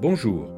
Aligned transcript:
Bonjour, 0.00 0.48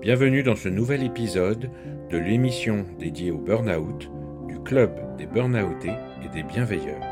bienvenue 0.00 0.42
dans 0.42 0.56
ce 0.56 0.68
nouvel 0.68 1.04
épisode 1.04 1.70
de 2.10 2.18
l'émission 2.18 2.84
dédiée 2.98 3.30
au 3.30 3.38
burn-out 3.38 4.10
du 4.48 4.58
Club 4.60 4.90
des 5.16 5.26
Burnoutés 5.26 5.94
et 6.24 6.28
des 6.34 6.42
Bienveilleurs. 6.42 7.04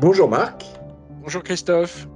Bonjour 0.00 0.28
Marc. 0.28 0.64
Bonjour 1.22 1.42
Christophe. 1.42 2.08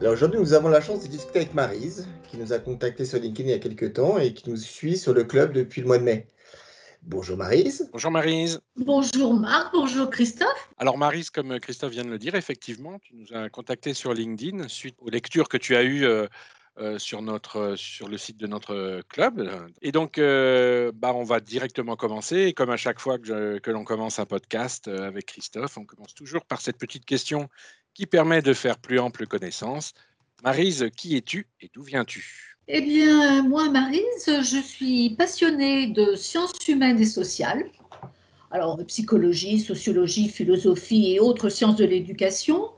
Alors 0.00 0.14
aujourd'hui, 0.14 0.40
nous 0.40 0.52
avons 0.52 0.68
la 0.68 0.80
chance 0.80 1.02
de 1.02 1.08
discuter 1.08 1.40
avec 1.40 1.54
Marise, 1.54 2.08
qui 2.28 2.38
nous 2.38 2.52
a 2.52 2.58
contacté 2.58 3.04
sur 3.04 3.20
LinkedIn 3.20 3.48
il 3.48 3.52
y 3.52 3.54
a 3.54 3.58
quelques 3.58 3.94
temps 3.94 4.18
et 4.18 4.32
qui 4.32 4.50
nous 4.50 4.56
suit 4.56 4.96
sur 4.96 5.14
le 5.14 5.24
club 5.24 5.52
depuis 5.52 5.80
le 5.80 5.86
mois 5.86 5.98
de 5.98 6.04
mai. 6.04 6.28
Bonjour 7.02 7.36
Marise. 7.36 7.88
Bonjour 7.92 8.10
Marise. 8.10 8.60
Bonjour 8.76 9.34
Marc, 9.34 9.72
bonjour 9.72 10.10
Christophe. 10.10 10.70
Alors 10.78 10.98
Marise, 10.98 11.30
comme 11.30 11.58
Christophe 11.60 11.92
vient 11.92 12.04
de 12.04 12.10
le 12.10 12.18
dire, 12.18 12.34
effectivement, 12.34 12.98
tu 12.98 13.14
nous 13.14 13.32
as 13.32 13.48
contacté 13.48 13.94
sur 13.94 14.12
LinkedIn 14.12 14.68
suite 14.68 14.96
aux 15.00 15.08
lectures 15.08 15.48
que 15.48 15.56
tu 15.56 15.74
as 15.74 15.82
eues 15.82 16.04
euh, 16.04 16.26
euh, 16.78 16.98
sur, 16.98 17.22
notre, 17.22 17.74
sur 17.76 18.08
le 18.08 18.18
site 18.18 18.36
de 18.36 18.46
notre 18.46 19.02
club. 19.08 19.48
Et 19.80 19.92
donc, 19.92 20.18
euh, 20.18 20.92
bah, 20.94 21.12
on 21.14 21.24
va 21.24 21.40
directement 21.40 21.96
commencer. 21.96 22.42
Et 22.42 22.52
comme 22.52 22.70
à 22.70 22.76
chaque 22.76 23.00
fois 23.00 23.18
que, 23.18 23.58
que 23.58 23.70
l'on 23.70 23.84
commence 23.84 24.18
un 24.18 24.26
podcast 24.26 24.88
avec 24.88 25.26
Christophe, 25.26 25.78
on 25.78 25.84
commence 25.84 26.14
toujours 26.14 26.44
par 26.44 26.60
cette 26.60 26.78
petite 26.78 27.04
question 27.04 27.48
qui 27.94 28.06
permet 28.06 28.42
de 28.42 28.52
faire 28.52 28.78
plus 28.78 29.00
ample 29.00 29.26
connaissance. 29.26 29.94
Marise, 30.44 30.88
qui 30.96 31.16
es-tu 31.16 31.48
et 31.60 31.70
d'où 31.74 31.82
viens-tu? 31.82 32.57
Eh 32.68 32.80
bien, 32.82 33.42
moi, 33.42 33.70
Marise, 33.70 34.26
je 34.26 34.60
suis 34.62 35.10
passionnée 35.10 35.86
de 35.86 36.14
sciences 36.14 36.52
humaines 36.68 37.00
et 37.00 37.06
sociales. 37.06 37.64
Alors, 38.50 38.78
psychologie, 38.86 39.58
sociologie, 39.60 40.28
philosophie 40.28 41.14
et 41.14 41.20
autres 41.20 41.48
sciences 41.48 41.76
de 41.76 41.86
l'éducation. 41.86 42.70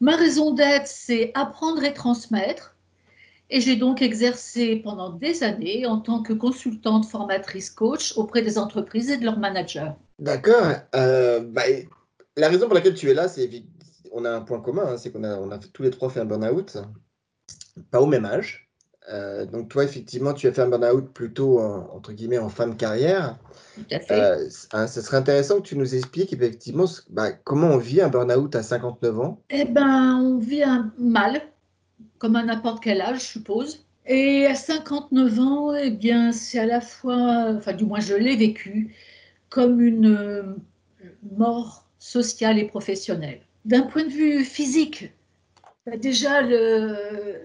Ma 0.00 0.16
raison 0.16 0.52
d'être, 0.52 0.86
c'est 0.86 1.32
apprendre 1.34 1.82
et 1.82 1.92
transmettre. 1.92 2.76
Et 3.50 3.60
j'ai 3.60 3.74
donc 3.74 4.00
exercé 4.00 4.76
pendant 4.76 5.10
des 5.10 5.42
années 5.42 5.86
en 5.86 5.98
tant 5.98 6.22
que 6.22 6.32
consultante 6.32 7.04
formatrice 7.04 7.70
coach 7.70 8.16
auprès 8.16 8.42
des 8.42 8.58
entreprises 8.58 9.10
et 9.10 9.16
de 9.16 9.24
leurs 9.24 9.38
managers. 9.38 9.90
D'accord. 10.20 10.74
Euh, 10.94 11.40
bah, 11.40 11.62
la 12.36 12.48
raison 12.48 12.66
pour 12.66 12.74
laquelle 12.74 12.94
tu 12.94 13.10
es 13.10 13.14
là, 13.14 13.26
c'est 13.26 13.50
on 14.12 14.24
a 14.24 14.30
un 14.30 14.40
point 14.40 14.60
commun, 14.60 14.86
hein, 14.86 14.96
c'est 14.96 15.10
qu'on 15.10 15.24
a, 15.24 15.36
on 15.36 15.50
a 15.50 15.58
tous 15.58 15.82
les 15.82 15.90
trois 15.90 16.10
fait 16.10 16.20
un 16.20 16.24
burn-out, 16.24 16.78
pas 17.90 18.00
au 18.00 18.06
même 18.06 18.24
âge. 18.24 18.69
Euh, 19.10 19.44
donc 19.44 19.68
toi, 19.68 19.84
effectivement, 19.84 20.32
tu 20.32 20.46
as 20.46 20.52
fait 20.52 20.62
un 20.62 20.68
burn-out 20.68 21.12
plutôt, 21.12 21.60
entre 21.60 22.12
guillemets, 22.12 22.38
en 22.38 22.48
fin 22.48 22.68
de 22.68 22.74
carrière. 22.74 23.38
Tout 23.74 23.84
à 23.90 24.00
fait. 24.00 24.20
Euh, 24.20 24.48
hein, 24.72 24.86
ce 24.86 25.00
serait 25.00 25.16
intéressant 25.16 25.56
que 25.56 25.66
tu 25.66 25.76
nous 25.76 25.94
expliques 25.94 26.32
effectivement 26.32 26.84
bah, 27.08 27.32
comment 27.32 27.68
on 27.68 27.78
vit 27.78 28.00
un 28.00 28.08
burn-out 28.08 28.54
à 28.54 28.62
59 28.62 29.20
ans? 29.20 29.40
Eh 29.50 29.64
bien, 29.64 30.18
on 30.18 30.38
vit 30.38 30.62
un 30.62 30.92
mal, 30.98 31.42
comme 32.18 32.36
à 32.36 32.42
n'importe 32.42 32.82
quel 32.82 33.00
âge, 33.00 33.20
je 33.20 33.26
suppose. 33.26 33.84
Et 34.06 34.46
à 34.46 34.54
59 34.54 35.38
ans, 35.40 35.74
eh 35.74 35.90
bien, 35.90 36.32
c'est 36.32 36.58
à 36.58 36.66
la 36.66 36.80
fois, 36.80 37.52
enfin, 37.56 37.72
du 37.72 37.84
moins, 37.84 38.00
je 38.00 38.14
l'ai 38.14 38.36
vécu 38.36 38.94
comme 39.48 39.80
une 39.80 40.06
euh, 40.06 40.42
mort 41.36 41.84
sociale 41.98 42.58
et 42.58 42.64
professionnelle. 42.64 43.40
D'un 43.64 43.82
point 43.82 44.04
de 44.04 44.10
vue 44.10 44.44
physique, 44.44 45.12
déjà, 45.96 46.42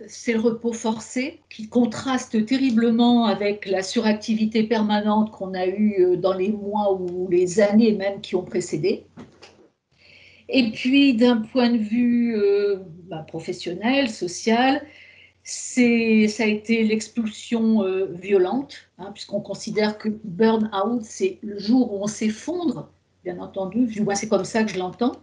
c'est 0.08 0.34
le 0.34 0.40
repos 0.40 0.74
forcé 0.74 1.40
qui 1.50 1.68
contraste 1.68 2.46
terriblement 2.46 3.26
avec 3.26 3.66
la 3.66 3.82
suractivité 3.82 4.64
permanente 4.64 5.32
qu'on 5.32 5.54
a 5.54 5.66
eue 5.68 5.96
euh, 6.00 6.18
dans 6.18 6.34
les 6.34 6.50
mois 6.50 6.94
ou 6.94 7.28
les 7.30 7.60
années 7.60 7.94
même 7.94 8.22
qui 8.22 8.36
ont 8.36 8.44
précédé. 8.44 9.06
Et 10.50 10.72
puis, 10.72 11.16
d'un 11.16 11.38
point 11.38 11.72
de 11.72 11.78
vue 11.78 12.36
euh, 12.36 12.78
bah, 13.10 13.26
professionnel, 13.28 14.10
social, 14.10 14.86
ça 15.44 15.82
a 15.82 16.48
été 16.48 16.84
l'expulsion 16.84 17.84
euh, 17.84 18.06
violente, 18.06 18.90
hein, 18.98 19.12
puisqu'on 19.14 19.42
considère 19.42 19.98
que 19.98 20.09
burn-out, 20.24 21.02
c'est 21.03 21.40
le 21.42 21.59
jour 21.59 21.94
où 21.94 22.03
on 22.03 22.08
s'effondre 22.08 22.92
bien 23.25 23.40
entendu, 23.40 23.88
du 23.88 24.02
moins 24.03 24.13
c'est 24.13 24.30
comme 24.30 24.46
ça 24.46 24.63
que 24.63 24.72
je 24.72 24.78
l'entends, 24.78 25.13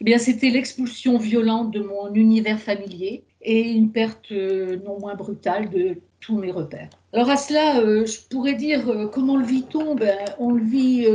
eh 0.00 0.04
bien 0.04 0.18
c'était 0.18 0.48
l'expulsion 0.48 1.18
violente 1.18 1.70
de 1.70 1.80
mon 1.80 2.12
univers 2.14 2.58
familier 2.58 3.22
et 3.42 3.70
une 3.70 3.92
perte 3.92 4.32
euh, 4.32 4.78
non 4.84 4.98
moins 4.98 5.14
brutale 5.14 5.68
de 5.68 5.98
tous 6.20 6.38
mes 6.38 6.50
repères. 6.50 6.88
Alors 7.12 7.28
à 7.28 7.36
cela, 7.36 7.80
euh, 7.80 8.06
je 8.06 8.18
pourrais 8.30 8.54
dire 8.54 8.88
euh, 8.88 9.06
comment 9.06 9.36
le 9.36 9.44
vit-on? 9.44 9.94
Ben, 9.94 10.18
On 10.38 10.52
le 10.52 10.64
vit 10.64 11.06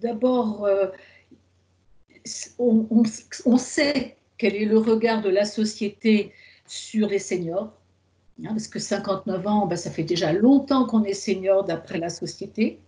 d'abord, 0.00 0.66
on, 2.58 3.04
sait 3.58 4.16
quel 4.38 4.56
est 4.56 4.64
le 4.64 4.78
regard 4.78 5.20
de 5.20 5.28
la 5.28 5.44
société 5.44 6.32
sur 6.66 7.08
les 7.08 7.18
seniors, 7.18 7.74
hein, 8.42 8.52
parce 8.52 8.68
que 8.68 8.78
59 8.78 9.46
ans, 9.46 9.66
ben, 9.66 9.76
ça 9.76 9.90
fait 9.90 10.02
déjà 10.02 10.32
longtemps 10.32 10.86
qu'on 10.86 11.04
est 11.04 11.12
senior 11.12 11.64
d'après 11.64 11.98
la 11.98 12.08
société. 12.08 12.78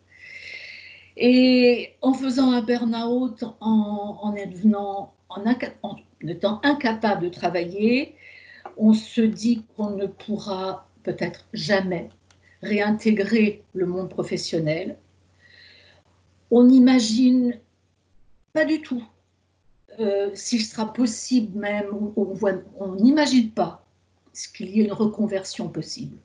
Et 1.16 1.94
en 2.00 2.14
faisant 2.14 2.52
un 2.52 2.62
burn-out, 2.62 3.44
en, 3.60 4.34
étant 4.36 5.12
incapable 6.62 7.24
de 7.24 7.28
travailler, 7.28 8.14
on 8.76 8.94
se 8.94 9.20
dit 9.20 9.64
qu'on 9.76 9.90
ne 9.90 10.06
pourra 10.06 10.88
peut-être 11.02 11.46
jamais 11.52 12.08
réintégrer 12.62 13.62
le 13.74 13.86
monde 13.86 14.08
professionnel. 14.08 14.96
On 16.50 16.64
n'imagine 16.64 17.58
pas 18.52 18.64
du 18.64 18.80
tout 18.80 19.04
euh, 20.00 20.30
s'il 20.34 20.62
sera 20.62 20.92
possible 20.92 21.58
même, 21.58 21.86
on 22.16 22.94
n'imagine 22.94 23.50
pas 23.50 23.84
qu'il 24.54 24.70
y 24.70 24.80
ait 24.80 24.84
une 24.84 24.92
reconversion 24.92 25.68
possible. 25.68 26.16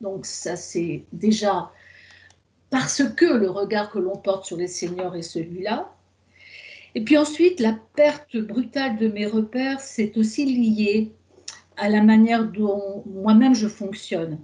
Donc 0.00 0.26
ça, 0.26 0.56
c'est 0.56 1.04
déjà 1.12 1.70
parce 2.70 3.02
que 3.16 3.26
le 3.26 3.50
regard 3.50 3.90
que 3.90 3.98
l'on 3.98 4.16
porte 4.16 4.46
sur 4.46 4.56
les 4.56 4.68
seniors 4.68 5.16
est 5.16 5.22
celui-là. 5.22 5.92
Et 6.94 7.02
puis 7.02 7.16
ensuite, 7.16 7.60
la 7.60 7.78
perte 7.94 8.36
brutale 8.36 8.96
de 8.98 9.08
mes 9.08 9.26
repères, 9.26 9.80
c'est 9.80 10.16
aussi 10.16 10.44
lié 10.44 11.12
à 11.76 11.88
la 11.88 12.02
manière 12.02 12.44
dont 12.44 13.02
moi-même 13.06 13.54
je 13.54 13.68
fonctionne. 13.68 14.38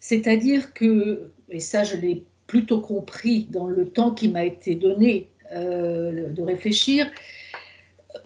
C'est-à-dire 0.00 0.72
que, 0.74 1.30
et 1.48 1.60
ça 1.60 1.84
je 1.84 1.96
l'ai 1.96 2.24
plutôt 2.46 2.80
compris 2.80 3.46
dans 3.50 3.66
le 3.66 3.88
temps 3.88 4.12
qui 4.12 4.28
m'a 4.28 4.44
été 4.44 4.74
donné 4.74 5.28
euh, 5.52 6.30
de 6.30 6.42
réfléchir, 6.42 7.10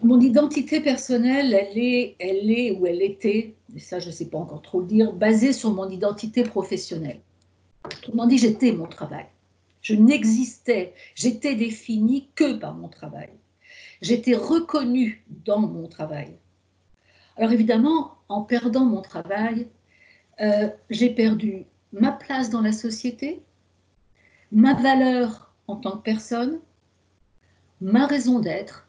mon 0.01 0.19
identité 0.19 0.81
personnelle, 0.81 1.53
elle 1.53 1.77
est, 1.77 2.15
elle 2.19 2.49
est 2.49 2.71
ou 2.71 2.85
elle 2.87 3.01
était, 3.01 3.53
et 3.75 3.79
ça 3.79 3.99
je 3.99 4.07
ne 4.07 4.11
sais 4.11 4.25
pas 4.25 4.37
encore 4.37 4.61
trop 4.61 4.81
le 4.81 4.87
dire, 4.87 5.13
basée 5.13 5.53
sur 5.53 5.71
mon 5.71 5.89
identité 5.89 6.43
professionnelle. 6.43 7.19
Autrement 7.85 8.27
dit, 8.27 8.37
j'étais 8.37 8.71
mon 8.71 8.87
travail. 8.87 9.25
Je 9.81 9.95
n'existais, 9.95 10.93
j'étais 11.15 11.55
définie 11.55 12.29
que 12.35 12.53
par 12.53 12.73
mon 12.73 12.87
travail. 12.87 13.29
J'étais 14.01 14.35
reconnue 14.35 15.23
dans 15.45 15.59
mon 15.59 15.87
travail. 15.87 16.35
Alors 17.37 17.51
évidemment, 17.51 18.17
en 18.29 18.41
perdant 18.43 18.85
mon 18.85 19.01
travail, 19.01 19.67
euh, 20.39 20.69
j'ai 20.89 21.09
perdu 21.09 21.65
ma 21.91 22.11
place 22.11 22.49
dans 22.49 22.61
la 22.61 22.71
société, 22.71 23.41
ma 24.51 24.73
valeur 24.73 25.53
en 25.67 25.75
tant 25.75 25.97
que 25.97 26.03
personne, 26.03 26.59
ma 27.81 28.05
raison 28.05 28.39
d'être, 28.39 28.87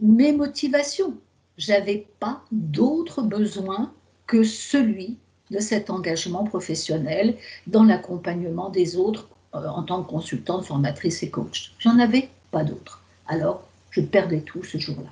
mes 0.00 0.32
motivations. 0.32 1.18
J'avais 1.56 2.08
pas 2.20 2.44
d'autre 2.52 3.22
besoin 3.22 3.92
que 4.26 4.42
celui 4.44 5.18
de 5.50 5.58
cet 5.58 5.90
engagement 5.90 6.44
professionnel 6.44 7.36
dans 7.66 7.84
l'accompagnement 7.84 8.70
des 8.70 8.96
autres 8.96 9.28
euh, 9.54 9.66
en 9.66 9.82
tant 9.82 10.02
que 10.02 10.10
consultante, 10.10 10.64
formatrice 10.64 11.22
et 11.22 11.30
coach. 11.30 11.72
J'en 11.78 11.98
avais 11.98 12.28
pas 12.50 12.64
d'autres. 12.64 13.02
Alors, 13.26 13.68
je 13.90 14.00
perdais 14.00 14.40
tout 14.42 14.62
ce 14.62 14.78
jour-là. 14.78 15.10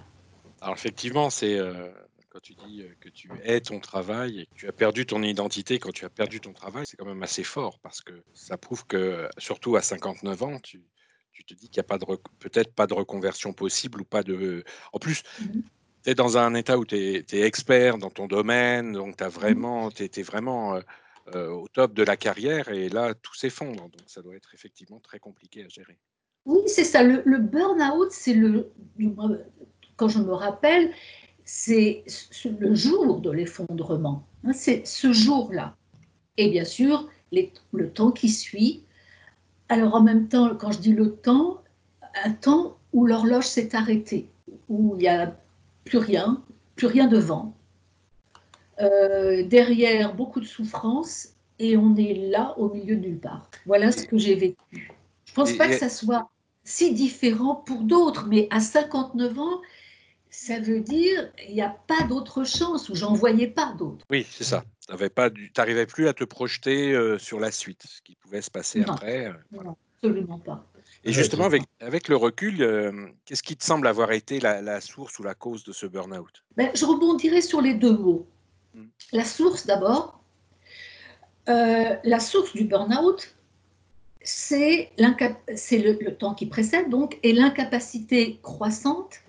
Alors 0.61 0.75
effectivement, 0.75 1.31
c'est 1.31 1.59
euh, 1.59 1.89
quand 2.31 2.41
tu 2.41 2.55
dis 2.55 2.83
euh, 2.83 2.89
que 3.01 3.09
tu 3.09 3.31
es 3.45 3.61
ton 3.61 3.81
travail 3.81 4.41
et 4.41 4.47
que 4.47 4.55
tu 4.55 4.69
as 4.69 4.73
perdu 4.73 5.07
ton 5.07 5.23
identité 5.23 5.79
quand 5.79 5.93
tu 5.93 6.05
as 6.05 6.11
perdu 6.11 6.41
ton 6.41 6.53
travail, 6.53 6.85
c'est 6.87 6.97
quand 6.97 7.07
même 7.07 7.23
assez 7.23 7.45
fort 7.45 7.79
parce 7.81 8.01
que 8.01 8.13
ça 8.35 8.57
prouve 8.57 8.87
que 8.87 9.29
surtout 9.39 9.77
à 9.77 9.83
59 9.83 10.43
ans, 10.43 10.59
tu, 10.61 10.83
tu 11.33 11.45
te 11.45 11.55
dis 11.55 11.69
qu'il 11.69 11.81
n'y 11.81 11.87
a 11.87 11.89
pas 11.89 11.99
de 11.99 12.05
peut-être 12.39 12.73
pas 12.73 12.87
de 12.87 12.95
reconversion 12.95 13.53
possible 13.53 14.01
ou 14.01 14.05
pas 14.05 14.23
de. 14.23 14.65
En 14.93 14.99
plus, 14.99 15.23
mm-hmm 15.41 15.63
tu 16.05 16.11
es 16.11 16.15
dans 16.15 16.39
un 16.39 16.55
état 16.55 16.79
où 16.79 16.85
tu 16.85 16.97
es, 16.97 17.25
expert 17.33 17.99
dans 17.99 18.11
ton 18.11 18.27
domaine, 18.27 18.93
donc 18.93 19.17
tu 19.17 19.25
vraiment, 19.25 19.91
étais 19.91 20.23
vraiment 20.23 20.77
euh, 20.77 20.81
euh, 21.35 21.51
au 21.51 21.69
top 21.69 21.93
de 21.93 22.03
la 22.03 22.17
carrière 22.17 22.69
et 22.69 22.89
là, 22.89 23.15
tout 23.15 23.35
s'effondre. 23.35 23.83
Donc 23.83 23.93
ça 24.07 24.23
doit 24.23 24.37
être 24.37 24.55
effectivement 24.55 25.01
très 25.01 25.19
compliqué 25.19 25.65
à 25.65 25.69
gérer. 25.69 25.99
Oui, 26.47 26.61
c'est 26.67 26.85
ça. 26.85 27.03
Le, 27.03 27.39
burn-out, 27.39 28.09
c'est 28.11 28.35
le. 28.35 28.71
Quand 29.97 30.09
je 30.09 30.21
me 30.21 30.33
rappelle, 30.33 30.93
c'est 31.45 32.05
le 32.45 32.75
jour 32.75 33.21
de 33.21 33.31
l'effondrement. 33.31 34.27
Hein, 34.45 34.53
c'est 34.53 34.87
ce 34.87 35.13
jour-là. 35.13 35.77
Et 36.39 36.51
bien 36.51 36.65
sûr, 36.65 37.09
le 37.73 37.91
temps 37.91 38.13
qui 38.13 38.31
suit. 38.31 38.85
Alors 39.69 39.95
en 39.95 40.03
même 40.03 40.29
temps, 40.29 40.55
quand 40.55 40.73
je 40.73 40.79
dis 40.79 40.95
le 40.95 41.15
temps, 41.17 41.63
un 42.25 42.33
temps 42.33 42.79
où 42.93 43.05
l'horloge 43.05 43.47
s'est 43.47 43.77
arrêtée, 43.77 44.31
où 44.69 44.97
il 44.97 45.03
y 45.03 45.09
a 45.09 45.37
plus 45.89 45.99
rien, 45.99 46.43
plus 46.77 46.87
rien 46.87 47.07
devant. 47.07 47.57
Euh, 48.81 49.43
derrière, 49.45 50.15
beaucoup 50.15 50.41
de 50.41 50.47
souffrance 50.47 51.31
et 51.59 51.77
on 51.77 51.97
est 51.97 52.15
là 52.15 52.55
au 52.59 52.73
milieu 52.73 52.97
de 52.97 53.01
nulle 53.01 53.19
part. 53.19 53.51
Voilà 53.67 53.91
ce 53.91 54.07
que 54.07 54.17
j'ai 54.17 54.35
vécu. 54.35 54.93
Je 55.25 55.33
pense 55.35 55.53
pas 55.55 55.69
que 55.69 55.79
ça 55.79 55.89
soit 55.89 56.31
si 56.65 56.95
différent 56.95 57.57
pour 57.57 57.83
d'autres, 57.83 58.27
mais 58.27 58.47
à 58.51 58.61
59 58.61 59.39
ans, 59.39 59.61
ça 60.31 60.61
veut 60.61 60.81
dire 60.81 61.33
il 61.49 61.55
n'y 61.55 61.63
a 61.63 61.77
pas 61.87 62.03
d'autre 62.05 62.45
chance 62.45 62.89
ou 62.89 62.95
j'en 62.95 63.15
voyais 63.15 63.49
pas 63.49 63.73
d'autres. 63.73 64.05
Oui, 64.11 64.27
c'est 64.31 64.45
ça. 64.45 64.65
Tu 64.87 64.95
n'arrivais 65.57 65.87
plus 65.87 66.09
à 66.09 66.13
te 66.13 66.25
projeter 66.25 66.93
euh, 66.93 67.19
sur 67.19 67.41
la 67.41 67.51
suite, 67.51 67.85
ce 67.87 68.01
qui 68.03 68.15
pouvait 68.17 68.43
se 68.43 68.51
passer 68.51 68.85
après. 68.87 69.27
Euh, 69.27 69.33
non, 69.53 69.77
absolument 69.97 70.39
pas. 70.39 70.65
Et 71.05 71.13
justement, 71.13 71.45
avec, 71.45 71.63
avec 71.81 72.09
le 72.09 72.17
recul, 72.17 72.63
euh, 72.63 73.09
qu'est-ce 73.25 73.43
qui 73.43 73.57
te 73.57 73.65
semble 73.65 73.87
avoir 73.87 74.13
été 74.13 74.41
la, 74.41 74.81
source 74.81 75.19
ou 75.19 75.23
la 75.23 75.35
cause 75.35 75.65
de 75.65 75.73
ce 75.73 75.87
burn-out? 75.87 76.45
Ben, 76.57 76.71
Je 76.75 76.85
rebondirai 76.85 77.41
sur 77.41 77.61
les 77.61 77.75
deux 77.75 77.97
mots. 77.97 78.27
Hmm. 78.75 78.87
La 79.13 79.25
source 79.25 79.67
d'abord. 79.67 80.23
la 81.47 82.21
source 82.21 82.53
du 82.53 82.65
burn-out, 82.65 83.35
c'est 84.23 84.91
le, 84.99 86.05
le 86.05 86.15
temps 86.15 86.35
qui 86.35 86.47
précède 86.47 86.91
donc 86.91 87.19
et 87.23 87.33
l'incapacité 87.33 88.39
croissante 88.43 89.21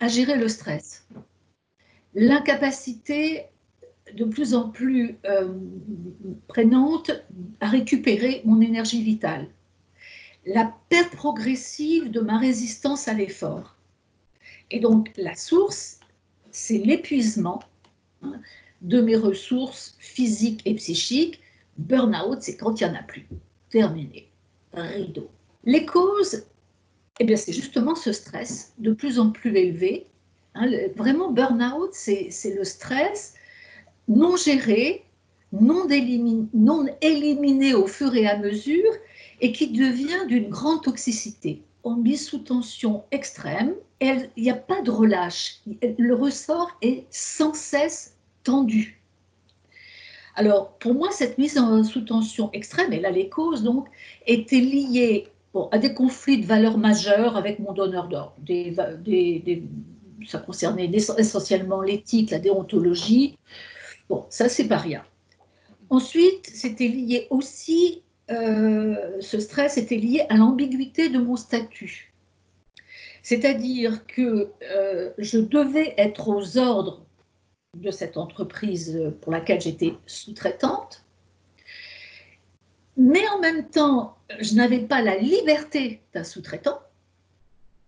à 0.00 0.08
gérer 0.08 0.36
le 0.36 0.48
stress. 0.48 1.06
L'incapacité 2.14 3.46
de 4.14 4.24
plus 4.24 4.54
en 4.54 4.68
plus 4.68 5.18
euh, 5.26 5.52
prenante 6.48 7.10
à 7.60 7.68
récupérer 7.68 8.42
mon 8.44 8.60
énergie 8.60 9.02
vitale. 9.02 9.48
La 10.46 10.72
perte 10.88 11.14
progressive 11.16 12.10
de 12.10 12.20
ma 12.20 12.38
résistance 12.38 13.08
à 13.08 13.14
l'effort. 13.14 13.76
Et 14.70 14.78
donc 14.78 15.10
la 15.16 15.34
source, 15.34 15.98
c'est 16.52 16.78
l'épuisement 16.78 17.60
hein, 18.22 18.40
de 18.80 19.00
mes 19.00 19.16
ressources 19.16 19.96
physiques 19.98 20.62
et 20.64 20.74
psychiques. 20.74 21.40
Burnout, 21.78 22.40
c'est 22.40 22.56
quand 22.56 22.80
il 22.80 22.86
n'y 22.86 22.92
en 22.92 22.94
a 22.94 23.02
plus. 23.02 23.26
Terminé. 23.70 24.28
Rideau. 24.72 25.28
Les 25.64 25.84
causes, 25.84 26.44
eh 27.18 27.24
bien, 27.24 27.36
c'est 27.36 27.52
justement 27.52 27.94
ce 27.94 28.12
stress 28.12 28.72
de 28.78 28.92
plus 28.92 29.18
en 29.18 29.30
plus 29.30 29.56
élevé. 29.56 30.06
Hein, 30.54 30.70
vraiment, 30.94 31.32
burn-out, 31.32 31.90
c'est 31.92 32.54
le 32.56 32.64
stress 32.64 33.34
non 34.08 34.36
géré, 34.36 35.04
non, 35.52 35.88
non 36.54 36.86
éliminé 37.00 37.74
au 37.74 37.86
fur 37.86 38.14
et 38.14 38.28
à 38.28 38.38
mesure 38.38 38.92
et 39.40 39.52
qui 39.52 39.68
devient 39.68 40.26
d'une 40.28 40.48
grande 40.48 40.82
toxicité. 40.82 41.62
On 41.84 41.96
met 41.96 42.16
sous 42.16 42.38
tension 42.38 43.04
extrême, 43.10 43.74
il 44.00 44.28
n'y 44.36 44.50
a 44.50 44.54
pas 44.54 44.82
de 44.82 44.90
relâche. 44.90 45.60
Le 45.82 46.14
ressort 46.14 46.70
est 46.82 47.04
sans 47.10 47.54
cesse 47.54 48.16
tendu. 48.42 49.00
Alors, 50.34 50.72
pour 50.78 50.94
moi, 50.94 51.10
cette 51.10 51.38
mise 51.38 51.58
en 51.58 51.82
sous 51.82 52.02
tension 52.02 52.50
extrême, 52.52 52.92
et 52.92 53.00
là 53.00 53.10
les 53.10 53.28
causes 53.28 53.62
donc, 53.62 53.88
étaient 54.26 54.60
liées 54.60 55.28
à 55.70 55.78
des 55.78 55.94
conflits 55.94 56.38
de 56.38 56.46
valeurs 56.46 56.76
majeures 56.76 57.36
avec 57.36 57.58
mon 57.58 57.72
donneur 57.72 58.08
d'ordre. 58.08 58.34
ça 60.26 60.38
concernait 60.40 60.90
essentiellement 60.92 61.80
l'éthique, 61.80 62.30
la 62.30 62.38
déontologie. 62.38 63.38
Bon, 64.10 64.26
ça, 64.28 64.50
c'est 64.50 64.68
pas 64.68 64.76
rien. 64.76 65.02
Ensuite, 65.88 66.50
c'était 66.52 66.88
lié 66.88 67.26
aussi, 67.30 68.02
euh, 68.30 69.20
ce 69.20 69.38
stress 69.38 69.76
était 69.76 69.96
lié 69.96 70.26
à 70.28 70.36
l'ambiguïté 70.36 71.08
de 71.08 71.18
mon 71.18 71.36
statut. 71.36 72.12
C'est-à-dire 73.22 74.06
que 74.06 74.50
euh, 74.62 75.10
je 75.18 75.38
devais 75.38 75.94
être 75.96 76.28
aux 76.28 76.58
ordres 76.58 77.04
de 77.76 77.90
cette 77.90 78.16
entreprise 78.16 79.12
pour 79.20 79.32
laquelle 79.32 79.60
j'étais 79.60 79.94
sous-traitante, 80.06 81.04
mais 82.96 83.26
en 83.28 83.40
même 83.40 83.68
temps, 83.68 84.16
je 84.40 84.54
n'avais 84.54 84.80
pas 84.80 85.02
la 85.02 85.16
liberté 85.16 86.00
d'un 86.14 86.24
sous-traitant. 86.24 86.80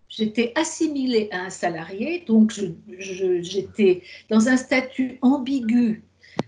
J'étais 0.07 0.53
assimilée 0.55 1.29
à 1.31 1.41
un 1.45 1.49
salarié, 1.49 2.23
donc 2.27 2.53
j'étais 2.97 4.03
dans 4.29 4.47
un 4.47 4.57
statut 4.57 5.19
ambigu 5.21 6.03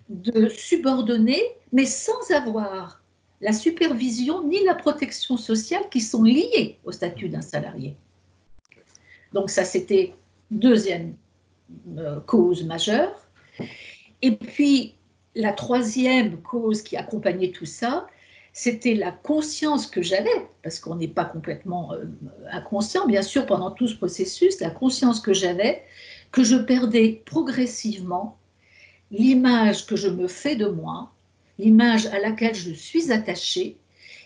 de 0.09 0.49
subordonné, 0.49 1.41
mais 1.71 1.85
sans 1.85 2.31
avoir 2.31 3.00
la 3.41 3.53
supervision 3.53 4.47
ni 4.47 4.63
la 4.63 4.75
protection 4.75 5.35
sociale 5.37 5.83
qui 5.89 5.99
sont 5.99 6.23
liées 6.23 6.77
au 6.83 6.91
statut 6.91 7.27
d'un 7.29 7.41
salarié. 7.41 7.95
Donc 9.33 9.49
ça, 9.49 9.63
c'était 9.63 10.13
deuxième 10.51 11.15
euh, 11.97 12.19
cause 12.21 12.63
majeure. 12.63 13.13
Et 14.21 14.35
puis, 14.35 14.95
la 15.35 15.53
troisième 15.53 16.41
cause 16.41 16.81
qui 16.81 16.97
accompagnait 16.97 17.51
tout 17.51 17.65
ça, 17.65 18.07
c'était 18.53 18.95
la 18.95 19.11
conscience 19.11 19.87
que 19.87 20.01
j'avais, 20.01 20.29
parce 20.61 20.79
qu'on 20.79 20.95
n'est 20.95 21.07
pas 21.07 21.25
complètement 21.25 21.93
euh, 21.93 22.05
inconscient, 22.51 23.07
bien 23.07 23.21
sûr, 23.21 23.45
pendant 23.45 23.71
tout 23.71 23.87
ce 23.87 23.95
processus, 23.95 24.59
la 24.59 24.69
conscience 24.69 25.19
que 25.19 25.33
j'avais 25.33 25.83
que 26.31 26.43
je 26.43 26.57
perdais 26.57 27.21
progressivement 27.25 28.37
l'image 29.09 29.85
que 29.85 29.95
je 29.95 30.07
me 30.07 30.27
fais 30.27 30.55
de 30.55 30.67
moi, 30.67 31.11
l'image 31.57 32.05
à 32.07 32.19
laquelle 32.19 32.55
je 32.55 32.71
suis 32.71 33.11
attachée, 33.11 33.77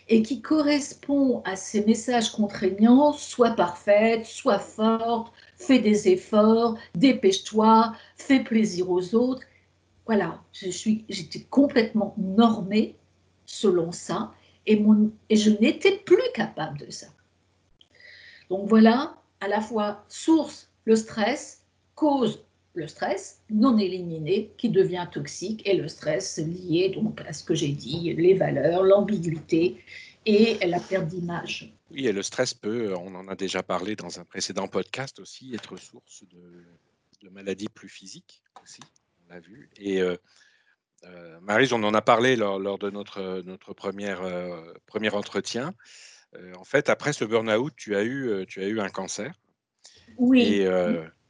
et 0.07 0.22
qui 0.22 0.42
correspond 0.42 1.42
à 1.45 1.56
ces 1.56 1.83
messages 1.83 2.31
contraignants, 2.31 3.13
soit 3.13 3.56
parfaite, 3.56 4.25
soit 4.25 4.60
forte, 4.60 5.33
fais 5.57 5.80
des 5.80 6.10
efforts, 6.10 6.77
dépêche-toi, 6.94 7.95
fais 8.16 8.44
plaisir 8.44 8.89
aux 8.89 9.16
autres. 9.16 9.42
Voilà, 10.06 10.42
j'étais 10.51 11.42
complètement 11.50 12.13
normée 12.18 12.95
selon 13.48 13.92
ça, 13.92 14.31
et, 14.68 14.80
mon, 14.80 15.12
et 15.30 15.36
je 15.36 15.50
n'étais 15.50 15.98
plus 15.98 16.22
capable 16.33 16.77
de 16.77 16.92
ça. 16.92 17.07
Donc 18.50 18.68
voilà, 18.68 19.16
à 19.39 19.48
la 19.48 19.62
fois 19.62 20.04
source 20.07 20.69
le 20.86 20.95
stress, 20.95 21.63
cause 21.95 22.44
le 22.75 22.88
stress 22.88 23.42
non 23.50 23.77
éliminé 23.77 24.51
qui 24.57 24.69
devient 24.69 25.07
toxique 25.12 25.62
et 25.68 25.75
le 25.75 25.88
stress 25.88 26.38
lié 26.38 26.89
donc 26.89 27.22
à 27.22 27.33
ce 27.33 27.44
que 27.44 27.56
j'ai 27.56 27.72
dit, 27.72 28.13
les 28.13 28.33
valeurs, 28.33 28.83
l'ambiguïté 28.83 29.83
et 30.25 30.57
la 30.66 30.80
perte 30.80 31.07
d'image. 31.07 31.74
Oui, 31.92 32.07
et 32.07 32.12
le 32.12 32.24
stress 32.24 32.54
peut, 32.54 32.94
on 32.95 33.13
en 33.16 33.27
a 33.27 33.36
déjà 33.36 33.63
parlé 33.63 33.95
dans 33.95 34.19
un 34.19 34.25
précédent 34.25 34.68
podcast 34.68 35.19
aussi, 35.19 35.54
être 35.54 35.77
source 35.77 36.24
de, 36.30 37.30
maladies 37.30 37.70
plus 37.70 37.89
physiques 37.89 38.44
aussi, 38.62 38.82
on 39.24 39.34
l'a 39.34 39.39
vu. 39.39 39.70
Et 39.77 40.00
euh, 40.00 40.15
euh, 41.05 41.39
Marie, 41.41 41.70
on 41.72 41.84
en 41.84 41.94
a 41.94 42.01
parlé 42.01 42.36
lors, 42.36 42.77
de 42.77 42.89
notre, 42.89 43.41
notre 43.46 43.74
première, 43.74 44.22
euh, 44.22 44.74
premier 44.86 45.10
entretien. 45.10 45.74
Euh, 46.36 46.53
en 46.55 46.63
fait, 46.63 46.89
après 46.89 47.13
ce 47.13 47.25
burn-out, 47.25 47.74
tu, 47.75 47.96
as 47.96 48.03
eu, 48.03 48.46
tu 48.48 48.62
as 48.62 48.67
eu 48.67 48.79
un 48.79 48.89
cancer. 48.89 49.34
Oui. 50.17 50.41
Et 50.41 50.70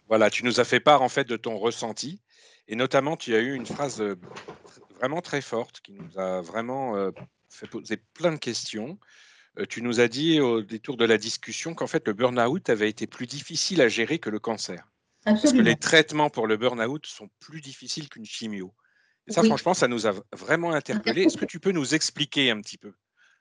voilà, 0.07 0.29
tu 0.29 0.43
nous 0.43 0.59
as 0.59 0.63
fait 0.63 0.79
part 0.79 1.01
en 1.01 1.09
fait 1.09 1.25
de 1.25 1.37
ton 1.37 1.57
ressenti. 1.57 2.21
Et 2.67 2.75
notamment, 2.75 3.15
tu 3.15 3.35
as 3.35 3.39
eu 3.39 3.53
une 3.53 3.65
phrase 3.65 4.03
vraiment 4.99 5.21
très 5.21 5.41
forte 5.41 5.81
qui 5.81 5.93
nous 5.93 6.19
a 6.19 6.41
vraiment 6.41 6.95
fait 7.49 7.67
poser 7.67 7.97
plein 8.13 8.31
de 8.31 8.37
questions. 8.37 8.97
tu 9.69 9.83
nous 9.83 9.99
as 9.99 10.07
dit 10.07 10.39
au 10.39 10.61
détour 10.61 10.97
de 10.97 11.05
la 11.05 11.17
discussion 11.17 11.75
qu'en 11.75 11.85
fait, 11.85 12.07
le 12.07 12.13
burn-out 12.13 12.69
avait 12.69 12.89
été 12.89 13.05
plus 13.05 13.27
difficile 13.27 13.81
à 13.81 13.87
gérer 13.87 14.17
que 14.17 14.31
le 14.31 14.39
cancer. 14.39 14.87
Absolument. 15.25 15.41
Parce 15.41 15.53
que 15.53 15.61
les 15.61 15.75
traitements 15.75 16.29
pour 16.31 16.47
le 16.47 16.57
burn-out 16.57 17.05
sont 17.05 17.29
plus 17.39 17.61
difficiles 17.61 18.09
qu'une 18.09 18.25
chimio 18.25 18.73
ça, 19.27 19.43
franchement, 19.43 19.73
ça 19.73 19.87
nous 19.87 20.07
a 20.07 20.13
vraiment 20.33 20.71
interpellés. 20.71 21.23
Est-ce 21.23 21.37
que 21.37 21.45
tu 21.45 21.59
peux 21.59 21.71
nous 21.71 21.95
expliquer 21.95 22.51
un 22.51 22.61
petit 22.61 22.77
peu? 22.77 22.93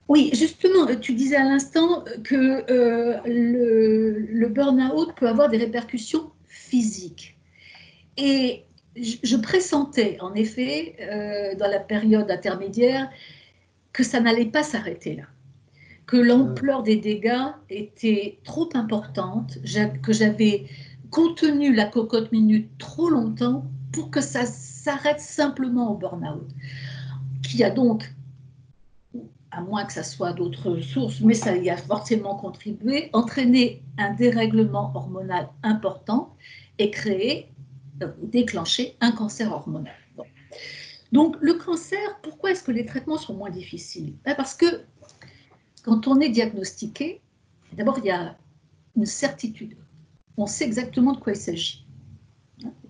Oui, 0.07 0.29
justement, 0.33 0.85
tu 0.95 1.13
disais 1.13 1.35
à 1.35 1.43
l'instant 1.43 2.03
que 2.23 2.35
euh, 2.71 3.19
le, 3.25 4.19
le 4.19 4.47
burn-out 4.49 5.15
peut 5.15 5.27
avoir 5.27 5.49
des 5.49 5.57
répercussions 5.57 6.31
physiques. 6.55 7.37
Et 8.17 8.63
je, 8.95 9.35
pressentais, 9.35 10.17
en 10.21 10.33
effet, 10.33 10.95
euh, 11.01 11.55
dans 11.55 11.67
la 11.67 11.79
période 11.79 12.31
intermédiaire, 12.31 13.09
que 13.91 14.03
ça 14.03 14.19
n'allait 14.21 14.45
pas 14.45 14.63
s'arrêter 14.63 15.15
là, 15.15 15.23
que 16.05 16.17
l'ampleur 16.17 16.83
des 16.83 16.95
dégâts 16.95 17.51
était 17.69 18.39
trop 18.43 18.69
importante, 18.73 19.57
que 20.01 20.13
j'avais 20.13 20.65
contenu 21.11 21.73
la 21.73 21.85
cocotte 21.85 22.31
minute 22.31 22.69
trop 22.77 23.09
longtemps 23.09 23.65
pour 23.91 24.11
que 24.11 24.21
ça 24.21 24.45
s'arrête 24.45 25.19
simplement 25.19 25.91
au 25.91 25.97
burn-out, 25.97 26.47
qui 27.43 27.63
a 27.63 27.69
donc, 27.69 28.14
à 29.55 29.61
moins 29.61 29.85
que 29.85 29.93
ça 29.93 30.03
soit 30.03 30.33
d'autres 30.33 30.79
sources, 30.81 31.21
mais 31.21 31.33
ça 31.33 31.55
y 31.55 31.69
a 31.69 31.77
forcément 31.77 32.35
contribué, 32.35 33.09
entraîné 33.13 33.81
un 33.97 34.13
dérèglement 34.13 34.91
hormonal 34.93 35.47
important 35.63 36.35
et 36.77 36.91
créé, 36.91 37.49
euh, 38.03 38.11
déclenché 38.21 38.97
un 38.99 39.11
cancer 39.13 39.51
hormonal. 39.51 39.93
Donc 41.13 41.37
le 41.39 41.53
cancer, 41.53 42.19
pourquoi 42.21 42.51
est-ce 42.51 42.63
que 42.63 42.73
les 42.73 42.85
traitements 42.85 43.17
sont 43.17 43.35
moins 43.35 43.49
difficiles? 43.49 44.13
Ben, 44.25 44.35
Parce 44.35 44.53
que 44.55 44.81
quand 45.83 46.05
on 46.07 46.19
est 46.19 46.29
diagnostiqué, 46.29 47.21
d'abord 47.77 47.97
il 47.99 48.05
y 48.05 48.11
a 48.11 48.35
une 48.97 49.05
certitude. 49.05 49.77
On 50.35 50.47
sait 50.47 50.65
exactement 50.65 51.13
de 51.13 51.19
quoi 51.19 51.31
il 51.31 51.37
s'agit. 51.37 51.85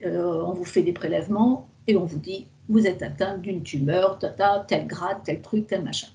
euh, 0.03 0.41
on 0.43 0.53
vous 0.53 0.65
fait 0.65 0.81
des 0.81 0.93
prélèvements 0.93 1.69
et 1.85 1.95
on 1.95 2.05
vous 2.05 2.19
dit 2.19 2.47
vous 2.67 2.87
êtes 2.87 3.03
atteint 3.03 3.37
d'une 3.37 3.61
tumeur, 3.61 4.17
tata, 4.17 4.65
tel 4.67 4.87
grade, 4.87 5.19
tel 5.23 5.43
truc, 5.43 5.67
tel 5.67 5.83
machin. 5.83 6.07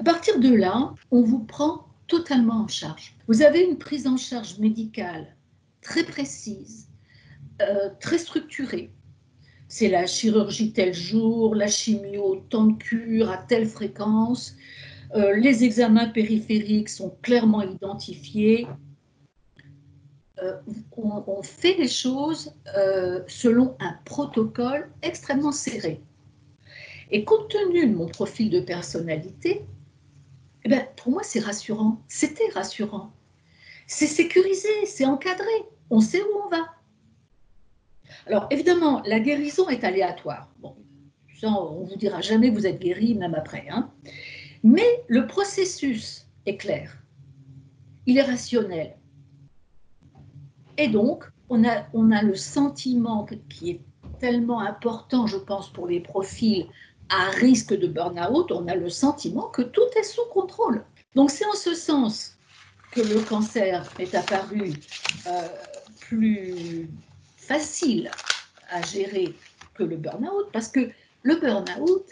À 0.00 0.04
partir 0.04 0.40
de 0.40 0.52
là, 0.52 0.92
on 1.10 1.22
vous 1.22 1.40
prend 1.40 1.86
totalement 2.06 2.62
en 2.62 2.68
charge. 2.68 3.14
Vous 3.28 3.42
avez 3.42 3.62
une 3.62 3.78
prise 3.78 4.06
en 4.06 4.16
charge 4.16 4.58
médicale 4.58 5.36
très 5.82 6.04
précise, 6.04 6.88
euh, 7.62 7.90
très 8.00 8.18
structurée. 8.18 8.90
C'est 9.68 9.88
la 9.88 10.06
chirurgie 10.06 10.72
tel 10.72 10.92
jour, 10.92 11.54
la 11.54 11.68
chimio, 11.68 12.44
tant 12.50 12.66
de 12.66 12.76
cure 12.76 13.30
à 13.30 13.38
telle 13.38 13.66
fréquence. 13.66 14.56
Euh, 15.14 15.36
les 15.36 15.64
examens 15.64 16.08
périphériques 16.08 16.88
sont 16.88 17.16
clairement 17.22 17.62
identifiés. 17.62 18.66
Euh, 20.42 20.56
on, 20.96 21.42
fait 21.42 21.76
les 21.78 21.88
choses 21.88 22.52
selon 23.28 23.76
un 23.80 23.94
protocole 24.04 24.90
extrêmement 25.02 25.52
serré. 25.52 26.02
Et 27.10 27.24
compte 27.24 27.48
tenu 27.48 27.86
de 27.86 27.94
mon 27.94 28.06
profil 28.06 28.50
de 28.50 28.60
personnalité, 28.60 29.64
eh 30.64 30.68
ben, 30.68 30.86
pour 30.96 31.12
moi, 31.12 31.22
c'est 31.22 31.40
rassurant. 31.40 32.02
C'était 32.08 32.48
rassurant. 32.54 33.12
C'est 33.86 34.06
sécurisé, 34.06 34.68
c'est 34.86 35.04
encadré. 35.04 35.52
On 35.90 36.00
sait 36.00 36.22
où 36.22 36.38
on 36.44 36.48
va. 36.48 36.64
Alors, 38.26 38.46
évidemment, 38.50 39.02
la 39.04 39.20
guérison 39.20 39.68
est 39.68 39.84
aléatoire. 39.84 40.48
Bon, 40.60 40.74
on 41.42 41.80
ne 41.82 41.90
vous 41.90 41.96
dira 41.96 42.20
jamais 42.20 42.50
que 42.50 42.54
vous 42.54 42.66
êtes 42.66 42.80
guéri, 42.80 43.14
même 43.14 43.34
après. 43.34 43.66
Hein. 43.70 43.90
Mais 44.62 45.04
le 45.08 45.26
processus 45.26 46.26
est 46.46 46.56
clair. 46.56 46.96
Il 48.06 48.18
est 48.18 48.22
rationnel. 48.22 48.96
Et 50.78 50.88
donc, 50.88 51.24
on 51.48 51.64
a, 51.64 51.86
on 51.92 52.10
a 52.10 52.22
le 52.22 52.34
sentiment 52.34 53.26
qui 53.48 53.70
est 53.70 53.80
tellement 54.18 54.60
important, 54.60 55.26
je 55.26 55.36
pense, 55.36 55.70
pour 55.72 55.86
les 55.86 56.00
profils 56.00 56.66
à 57.08 57.30
risque 57.30 57.74
de 57.74 57.86
burn-out, 57.86 58.50
on 58.52 58.66
a 58.68 58.74
le 58.74 58.88
sentiment 58.88 59.48
que 59.48 59.62
tout 59.62 59.88
est 59.98 60.04
sous 60.04 60.24
contrôle. 60.32 60.84
Donc 61.14 61.30
c'est 61.30 61.46
en 61.46 61.54
ce 61.54 61.74
sens 61.74 62.36
que 62.92 63.00
le 63.00 63.20
cancer 63.20 63.88
est 63.98 64.14
apparu 64.14 64.72
euh, 65.26 65.48
plus 66.00 66.88
facile 67.36 68.10
à 68.70 68.82
gérer 68.82 69.34
que 69.74 69.82
le 69.82 69.96
burn-out, 69.96 70.48
parce 70.52 70.68
que 70.68 70.90
le 71.22 71.36
burn-out, 71.36 72.04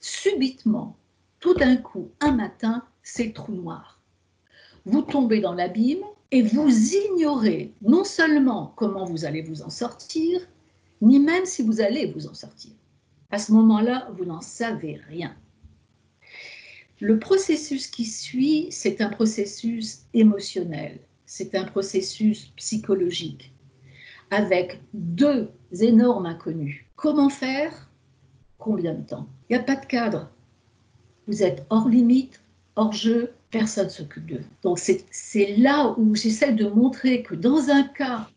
subitement, 0.00 0.96
tout 1.40 1.54
d'un 1.54 1.76
coup, 1.76 2.10
un 2.20 2.32
matin, 2.32 2.84
c'est 3.02 3.32
trou 3.32 3.52
noir. 3.52 4.00
Vous 4.84 5.02
tombez 5.02 5.40
dans 5.40 5.54
l'abîme 5.54 6.04
et 6.30 6.42
vous 6.42 6.94
ignorez 6.94 7.72
non 7.82 8.04
seulement 8.04 8.72
comment 8.76 9.04
vous 9.04 9.24
allez 9.24 9.42
vous 9.42 9.62
en 9.62 9.70
sortir, 9.70 10.40
ni 11.00 11.18
même 11.18 11.46
si 11.46 11.62
vous 11.62 11.80
allez 11.80 12.06
vous 12.12 12.26
en 12.26 12.34
sortir. 12.34 12.72
À 13.36 13.38
ce 13.38 13.52
moment-là, 13.52 14.08
vous 14.16 14.24
n'en 14.24 14.40
savez 14.40 14.98
rien. 15.10 15.36
Le 17.00 17.18
processus 17.18 17.86
qui 17.86 18.06
suit, 18.06 18.68
c'est 18.70 19.02
un 19.02 19.10
processus 19.10 20.06
émotionnel, 20.14 21.00
c'est 21.26 21.54
un 21.54 21.64
processus 21.64 22.46
psychologique, 22.56 23.52
avec 24.30 24.80
deux 24.94 25.50
énormes 25.78 26.24
inconnus. 26.24 26.86
Comment 26.96 27.28
faire? 27.28 27.90
Combien 28.56 28.94
de 28.94 29.02
temps? 29.02 29.28
Il 29.50 29.52
n'y 29.52 29.62
a 29.62 29.64
pas 29.64 29.76
de 29.76 29.84
cadre. 29.84 30.30
Vous 31.26 31.42
êtes 31.42 31.66
hors 31.68 31.90
limite, 31.90 32.40
hors 32.74 32.94
jeu, 32.94 33.34
personne 33.50 33.84
ne 33.84 33.90
s'occupe 33.90 34.24
d'eux. 34.24 34.44
Donc 34.62 34.78
c'est 34.78 35.56
là 35.58 35.94
où 35.98 36.14
j'essaie 36.14 36.54
de 36.54 36.68
montrer 36.68 37.22
que 37.22 37.34
dans 37.34 37.68
un 37.68 37.82
cas 37.82 38.30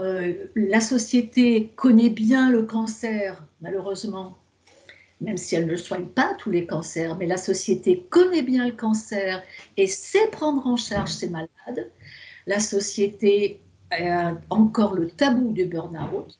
euh, 0.00 0.46
la 0.54 0.80
société 0.80 1.72
connaît 1.76 2.10
bien 2.10 2.50
le 2.50 2.62
cancer, 2.62 3.42
malheureusement, 3.60 4.38
même 5.20 5.36
si 5.36 5.56
elle 5.56 5.66
ne 5.66 5.76
soigne 5.76 6.06
pas 6.06 6.34
tous 6.38 6.50
les 6.50 6.66
cancers, 6.66 7.16
mais 7.16 7.26
la 7.26 7.36
société 7.36 8.06
connaît 8.10 8.42
bien 8.42 8.66
le 8.66 8.74
cancer 8.74 9.42
et 9.76 9.86
sait 9.86 10.28
prendre 10.30 10.66
en 10.66 10.76
charge 10.76 11.10
ses 11.10 11.28
malades. 11.28 11.90
La 12.46 12.60
société 12.60 13.60
a 13.90 14.34
encore 14.50 14.94
le 14.94 15.08
tabou 15.08 15.52
du 15.52 15.64
burn-out 15.64 16.38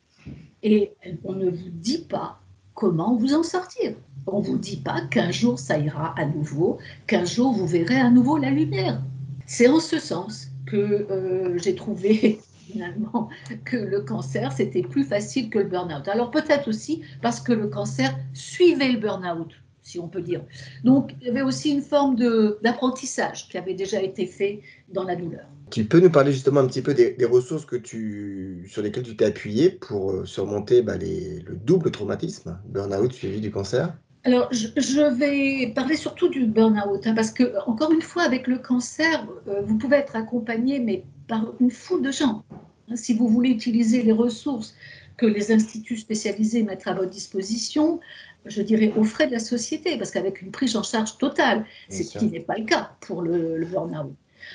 et 0.63 0.93
on 1.25 1.33
ne 1.33 1.51
vous 1.51 1.71
dit 1.71 2.05
pas 2.09 2.41
comment 2.75 3.17
vous 3.17 3.35
en 3.35 3.43
sortir. 3.43 3.95
On 4.27 4.41
ne 4.41 4.45
vous 4.45 4.59
dit 4.59 4.77
pas 4.77 5.01
qu'un 5.11 5.31
jour 5.31 5.59
ça 5.59 5.79
ira 5.79 6.15
à 6.19 6.27
nouveau, 6.27 6.79
qu'un 7.07 7.25
jour 7.25 7.53
vous 7.53 7.67
verrez 7.67 7.99
à 7.99 8.11
nouveau 8.11 8.37
la 8.37 8.51
lumière. 8.51 9.03
C'est 9.47 9.69
en 9.69 9.81
ce 9.81 9.99
sens 9.99 10.49
que 10.67 10.77
euh, 10.77 11.59
j'ai 11.59 11.75
trouvé 11.75 12.41
finalement 12.73 13.29
que 13.65 13.77
le 13.77 14.01
cancer, 14.01 14.53
c'était 14.53 14.83
plus 14.83 15.05
facile 15.05 15.51
que 15.51 15.59
le 15.59 15.67
burn-out. 15.67 16.09
Alors 16.09 16.31
peut-être 16.31 16.69
aussi 16.69 17.03
parce 17.23 17.41
que 17.41 17.53
le 17.53 17.69
cancer 17.69 18.17
suivait 18.35 18.93
le 18.93 18.99
burn-out, 18.99 19.53
si 19.83 19.99
on 19.99 20.09
peut 20.09 20.23
dire. 20.23 20.43
Donc 20.85 21.15
il 21.21 21.27
y 21.27 21.31
avait 21.31 21.43
aussi 21.43 21.71
une 21.71 21.83
forme 21.83 22.17
d'apprentissage 22.63 23.49
qui 23.49 23.59
avait 23.59 23.75
déjà 23.75 24.03
été 24.03 24.27
fait 24.27 24.61
dans 24.93 25.05
la 25.05 25.17
douleur. 25.17 25.47
Tu 25.71 25.85
peux 25.85 26.01
nous 26.01 26.11
parler 26.11 26.33
justement 26.33 26.61
un 26.61 26.67
petit 26.67 26.81
peu 26.81 26.95
des, 26.95 27.17
ressources 27.27 27.67
que 27.67 27.77
tu, 27.77 28.67
sur 28.71 28.81
lesquelles 28.83 29.03
tu 29.03 29.17
t'es 29.17 29.27
appuyé 29.27 29.69
pour 29.69 30.13
euh, 30.13 30.25
surmonter 30.25 30.81
bah, 30.81 30.97
les, 30.97 31.41
le 31.41 31.57
double 31.57 31.91
traumatisme, 31.91 32.59
burn-out 32.67 33.13
suivi 33.13 33.41
du 33.41 33.51
cancer? 33.51 33.93
Alors, 34.25 34.49
je, 34.51 35.17
vais 35.17 35.73
parler 35.75 35.97
surtout 35.97 36.29
du 36.29 36.47
burn-out, 36.47 37.07
hein, 37.07 37.15
parce 37.15 37.31
que, 37.31 37.55
encore 37.67 37.93
une 37.93 38.03
fois, 38.03 38.23
avec 38.23 38.47
le 38.47 38.59
cancer, 38.59 39.27
euh, 39.47 39.61
vous 39.63 39.77
pouvez 39.77 39.97
être 39.97 40.17
accompagné, 40.17 40.81
mais 40.81 41.05
par 41.29 41.53
une 41.61 41.71
foule 41.71 42.03
de 42.03 42.11
gens. 42.11 42.45
Hein, 42.89 42.97
si 42.97 43.15
vous 43.15 43.29
voulez 43.29 43.51
utiliser 43.51 44.03
les 44.03 44.13
ressources 44.13 44.75
que 45.17 45.27
les 45.27 45.53
instituts 45.53 45.97
spécialisés 45.97 46.63
mettent 46.63 46.87
à 46.87 46.95
votre 46.95 47.11
disposition, 47.11 48.01
je 48.47 48.63
dirais 48.63 48.93
aux 48.97 49.05
frais 49.05 49.27
de 49.27 49.33
la 49.33 49.41
société, 49.41 49.99
parce 49.99 50.11
qu'avec 50.11 50.43
une 50.43 50.51
prise 50.51 50.77
en 50.77 50.83
charge 50.83 51.19
totale, 51.19 51.65
c'est 51.89 52.05
ce 52.05 52.19
qui 52.19 52.27
n'est 52.27 52.41
pas 52.41 52.57
le 52.57 52.65
cas 52.65 52.93
pour 53.01 53.23
le, 53.23 53.65
burn-out. 53.65 54.15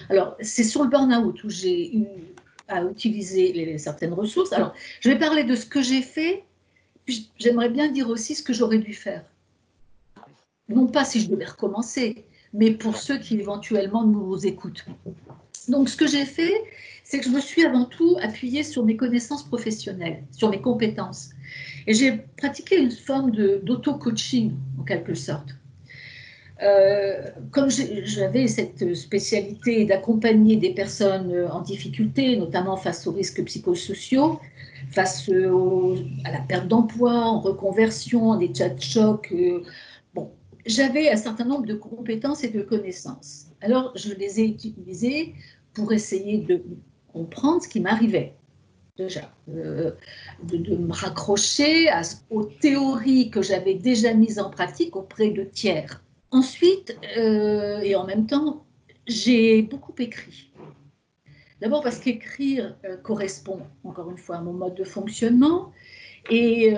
Alors, 0.09 0.35
c'est 0.41 0.63
sur 0.63 0.83
le 0.83 0.89
burn-out 0.89 1.43
où 1.43 1.49
j'ai 1.49 1.95
eu 1.95 2.07
à 2.67 2.83
utiliser 2.83 3.53
les, 3.53 3.77
certaines 3.77 4.13
ressources. 4.13 4.53
Alors, 4.53 4.73
je 5.01 5.09
vais 5.09 5.19
parler 5.19 5.43
de 5.43 5.55
ce 5.55 5.65
que 5.65 5.81
j'ai 5.81 6.01
fait, 6.01 6.43
puis 7.05 7.29
j'aimerais 7.37 7.69
bien 7.69 7.91
dire 7.91 8.09
aussi 8.09 8.33
ce 8.35 8.41
que 8.41 8.53
j'aurais 8.53 8.79
dû 8.79 8.93
faire 8.93 9.23
non 10.69 10.87
pas 10.87 11.05
si 11.05 11.19
je 11.19 11.29
devais 11.29 11.45
recommencer, 11.45 12.25
mais 12.53 12.71
pour 12.71 12.97
ceux 12.97 13.17
qui 13.17 13.39
éventuellement 13.39 14.03
nous 14.03 14.45
écoutent. 14.45 14.85
Donc 15.69 15.89
ce 15.89 15.97
que 15.97 16.07
j'ai 16.07 16.25
fait, 16.25 16.53
c'est 17.03 17.19
que 17.19 17.25
je 17.25 17.29
me 17.29 17.39
suis 17.39 17.65
avant 17.65 17.85
tout 17.85 18.17
appuyée 18.21 18.63
sur 18.63 18.85
mes 18.85 18.95
connaissances 18.95 19.43
professionnelles, 19.43 20.23
sur 20.31 20.49
mes 20.49 20.61
compétences. 20.61 21.29
Et 21.87 21.93
j'ai 21.93 22.13
pratiqué 22.37 22.77
une 22.77 22.91
forme 22.91 23.31
d'auto-coaching, 23.31 24.53
en 24.79 24.83
quelque 24.83 25.13
sorte. 25.13 25.49
Euh, 26.61 27.29
comme 27.51 27.69
j'avais 27.69 28.47
cette 28.47 28.95
spécialité 28.95 29.85
d'accompagner 29.85 30.55
des 30.55 30.73
personnes 30.73 31.33
en 31.51 31.61
difficulté, 31.61 32.37
notamment 32.37 32.77
face 32.77 33.05
aux 33.05 33.11
risques 33.11 33.43
psychosociaux, 33.43 34.39
face 34.91 35.29
à 36.23 36.31
la 36.31 36.39
perte 36.47 36.67
d'emploi, 36.67 37.13
en 37.13 37.39
reconversion, 37.39 38.29
en 38.29 38.39
état 38.39 38.69
de 38.69 38.81
choc, 38.81 39.29
euh, 39.33 39.63
j'avais 40.65 41.09
un 41.09 41.17
certain 41.17 41.45
nombre 41.45 41.65
de 41.65 41.73
compétences 41.73 42.43
et 42.43 42.49
de 42.49 42.61
connaissances. 42.61 43.47
Alors, 43.61 43.91
je 43.95 44.13
les 44.13 44.39
ai 44.39 44.45
utilisées 44.45 45.33
pour 45.73 45.91
essayer 45.93 46.37
de 46.37 46.63
comprendre 47.11 47.61
ce 47.61 47.67
qui 47.67 47.79
m'arrivait. 47.79 48.35
Déjà, 48.97 49.33
euh, 49.49 49.91
de, 50.43 50.75
me 50.75 50.93
raccrocher 50.93 51.89
aux 52.29 52.43
théories 52.43 53.31
que 53.31 53.41
j'avais 53.41 53.73
déjà 53.73 54.13
mises 54.13 54.37
en 54.37 54.51
pratique 54.51 54.95
auprès 54.95 55.31
de 55.31 55.43
tiers. 55.43 56.03
Ensuite, 56.29 56.95
euh, 57.17 57.79
et 57.79 57.95
en 57.95 58.05
même 58.05 58.27
temps, 58.27 58.65
j'ai 59.07 59.63
beaucoup 59.63 59.95
écrit. 59.97 60.51
D'abord 61.59 61.81
parce 61.81 61.97
qu'écrire 61.97 62.77
euh, 62.85 62.97
correspond, 62.97 63.61
encore 63.83 64.11
une 64.11 64.17
fois, 64.17 64.37
à 64.37 64.41
mon 64.41 64.53
mode 64.53 64.75
de 64.75 64.83
fonctionnement 64.83 65.71
et 66.29 66.73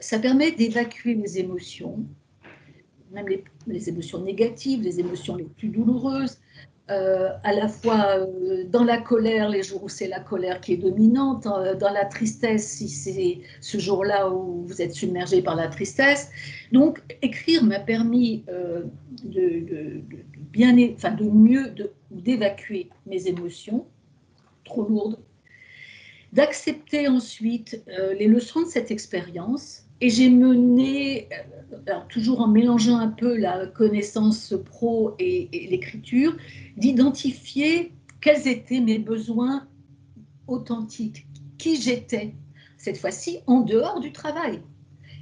ça 0.00 0.18
permet 0.18 0.52
d'évacuer 0.52 1.14
mes 1.14 1.38
émotions, 1.38 2.04
même 3.12 3.26
les, 3.66 3.88
émotions 3.88 4.20
négatives, 4.20 4.82
les 4.82 5.00
émotions 5.00 5.36
les 5.36 5.44
plus 5.44 5.68
douloureuses, 5.68 6.38
euh, 6.90 7.30
à 7.44 7.52
la 7.52 7.68
fois 7.68 8.18
euh, 8.18 8.64
dans 8.64 8.82
la 8.82 8.98
colère, 8.98 9.48
les 9.48 9.62
jours 9.62 9.84
où 9.84 9.88
c'est 9.88 10.08
la 10.08 10.18
colère 10.18 10.60
qui 10.60 10.72
est 10.72 10.76
dominante, 10.76 11.46
euh, 11.46 11.76
dans 11.76 11.92
la 11.92 12.04
tristesse, 12.04 12.66
si 12.66 12.88
c'est 12.88 13.38
ce 13.60 13.78
jour-là 13.78 14.28
où 14.28 14.64
vous 14.64 14.82
êtes 14.82 14.92
submergé 14.92 15.40
par 15.40 15.54
la 15.54 15.68
tristesse. 15.68 16.30
Donc, 16.72 17.00
écrire 17.22 17.62
m'a 17.62 17.78
permis 17.78 18.44
de, 19.22 20.02
bien, 20.52 20.76
enfin, 20.94 21.12
de 21.12 21.24
mieux 21.24 21.74
d'évacuer 22.10 22.90
mes 23.06 23.28
émotions 23.28 23.86
trop 24.64 24.84
lourdes, 24.84 25.18
d'accepter 26.32 27.06
ensuite 27.06 27.82
les 28.18 28.26
leçons 28.26 28.62
de 28.62 28.68
cette 28.68 28.90
expérience 28.90 29.84
et 30.00 30.10
j'ai 30.10 30.30
mené, 30.30 31.28
toujours 32.08 32.40
en 32.40 32.48
mélangeant 32.48 32.98
un 32.98 33.08
peu 33.08 33.36
la 33.36 33.66
connaissance 33.66 34.54
pro 34.64 35.14
et, 35.18 35.48
l'écriture, 35.70 36.36
d'identifier 36.76 37.92
quels 38.20 38.48
étaient 38.48 38.80
mes 38.80 38.98
besoins 38.98 39.66
authentiques, 40.46 41.26
qui 41.58 41.80
j'étais. 41.80 42.34
cette 42.78 42.96
fois-ci 42.96 43.40
en 43.46 43.60
dehors 43.60 44.00
du 44.00 44.12
travail. 44.12 44.62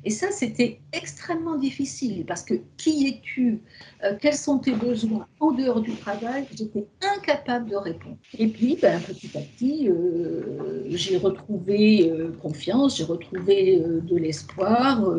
Et 0.08 0.10
ça, 0.10 0.30
c'était 0.30 0.80
extrêmement 0.94 1.58
difficile 1.58 2.24
parce 2.24 2.42
que 2.42 2.54
qui 2.78 3.08
es-tu 3.08 3.60
euh, 4.02 4.16
Quels 4.18 4.38
sont 4.38 4.58
tes 4.58 4.72
besoins 4.72 5.26
en 5.38 5.52
dehors 5.52 5.82
du 5.82 5.92
travail 5.96 6.46
J'étais 6.56 6.86
incapable 7.02 7.68
de 7.68 7.76
répondre. 7.76 8.16
Et 8.38 8.46
puis, 8.46 8.78
ben, 8.80 9.02
petit 9.02 9.28
à 9.36 9.42
petit, 9.42 9.86
euh, 9.86 10.86
j'ai 10.88 11.18
retrouvé 11.18 12.10
euh, 12.10 12.32
confiance, 12.40 12.96
j'ai 12.96 13.04
retrouvé 13.04 13.82
de 13.84 14.16
l'espoir. 14.16 15.14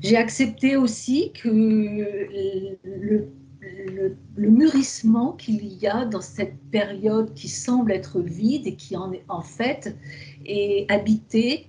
j'ai 0.00 0.16
accepté 0.16 0.76
aussi 0.76 1.32
que 1.32 1.48
le, 1.48 3.28
mûrissement 4.36 5.32
qu'il 5.32 5.66
y 5.82 5.88
a 5.88 6.04
dans 6.04 6.20
cette 6.20 6.54
période 6.70 7.34
qui 7.34 7.48
semble 7.48 7.90
être 7.90 8.20
vide 8.20 8.68
et 8.68 8.76
qui 8.76 8.96
en, 8.96 9.10
en 9.26 9.42
fait 9.42 9.96
est 10.46 10.88
habitée 10.88 11.66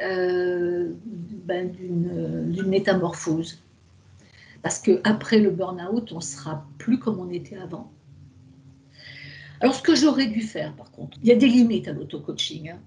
euh, 0.00 0.92
ben, 1.44 1.70
d'une 1.70 2.66
métamorphose. 2.66 3.62
Parce 4.62 4.78
qu'après 4.78 5.38
le 5.38 5.50
burn-out, 5.50 6.12
on 6.12 6.20
sera 6.20 6.66
plus 6.78 6.98
comme 6.98 7.18
on 7.20 7.30
était 7.30 7.56
avant. 7.56 7.90
Alors, 9.60 9.74
ce 9.74 9.82
que 9.82 9.94
j'aurais 9.94 10.26
dû 10.26 10.42
faire, 10.42 10.74
par 10.74 10.90
contre, 10.90 11.16
il 11.22 11.28
y 11.28 11.32
a 11.32 11.36
des 11.36 11.46
limites 11.46 11.88
à 11.88 11.92
l'auto-coaching. 11.92 12.70
Hein. 12.70 12.78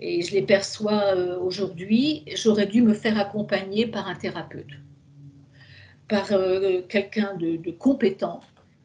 et 0.00 0.22
je 0.22 0.32
les 0.32 0.42
perçois 0.42 1.14
euh, 1.14 1.38
aujourd'hui. 1.38 2.24
J'aurais 2.34 2.66
dû 2.66 2.82
me 2.82 2.94
faire 2.94 3.18
accompagner 3.18 3.86
par 3.86 4.06
un 4.06 4.14
thérapeute, 4.14 4.72
par 6.08 6.32
euh, 6.32 6.82
quelqu'un 6.88 7.36
de, 7.36 7.56
de 7.56 7.70
compétent 7.70 8.40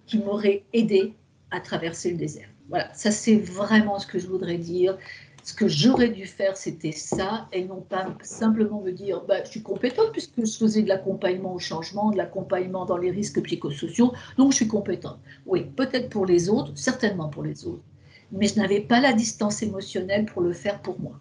qui 0.06 0.18
m'aurait 0.20 0.64
aidé 0.74 1.14
à 1.52 1.60
traverser 1.60 2.12
le 2.12 2.18
désert. 2.18 2.48
Voilà, 2.70 2.94
ça 2.94 3.12
c'est 3.12 3.36
vraiment 3.36 4.00
ce 4.00 4.08
que 4.08 4.18
je 4.18 4.28
voudrais 4.28 4.58
dire 4.58 4.98
ce 5.44 5.54
que 5.54 5.68
j'aurais 5.68 6.10
dû 6.10 6.26
faire, 6.26 6.56
c'était 6.56 6.94
ça, 6.94 7.48
et 7.52 7.66
non 7.66 7.82
pas 7.82 8.08
simplement 8.24 8.82
me 8.82 8.92
dire, 8.92 9.24
bah, 9.28 9.44
je 9.44 9.50
suis 9.50 9.62
compétente 9.62 10.12
puisque 10.14 10.46
je 10.46 10.58
faisais 10.58 10.82
de 10.82 10.88
l'accompagnement 10.88 11.54
au 11.54 11.60
changement, 11.60 12.12
de 12.12 12.18
l'accompagnement 12.18 12.86
dans 12.86 12.98
les 12.98 13.12
risques 13.12 13.42
psychosociaux, 13.44 14.14
donc 14.38 14.52
je 14.52 14.58
suis 14.58 14.68
compétente. 14.68 15.20
Oui, 15.46 15.66
peut-être 15.76 16.10
pour 16.10 16.26
les 16.26 16.50
autres, 16.50 16.72
certainement 16.76 17.28
pour 17.28 17.44
les 17.44 17.68
autres, 17.68 17.84
mais 18.32 18.48
je 18.48 18.56
n'avais 18.56 18.80
pas 18.80 19.02
la 19.02 19.12
distance 19.12 19.62
émotionnelle 19.62 20.26
pour 20.26 20.42
le 20.42 20.54
faire 20.54 20.82
pour 20.82 20.98
moi. 21.00 21.20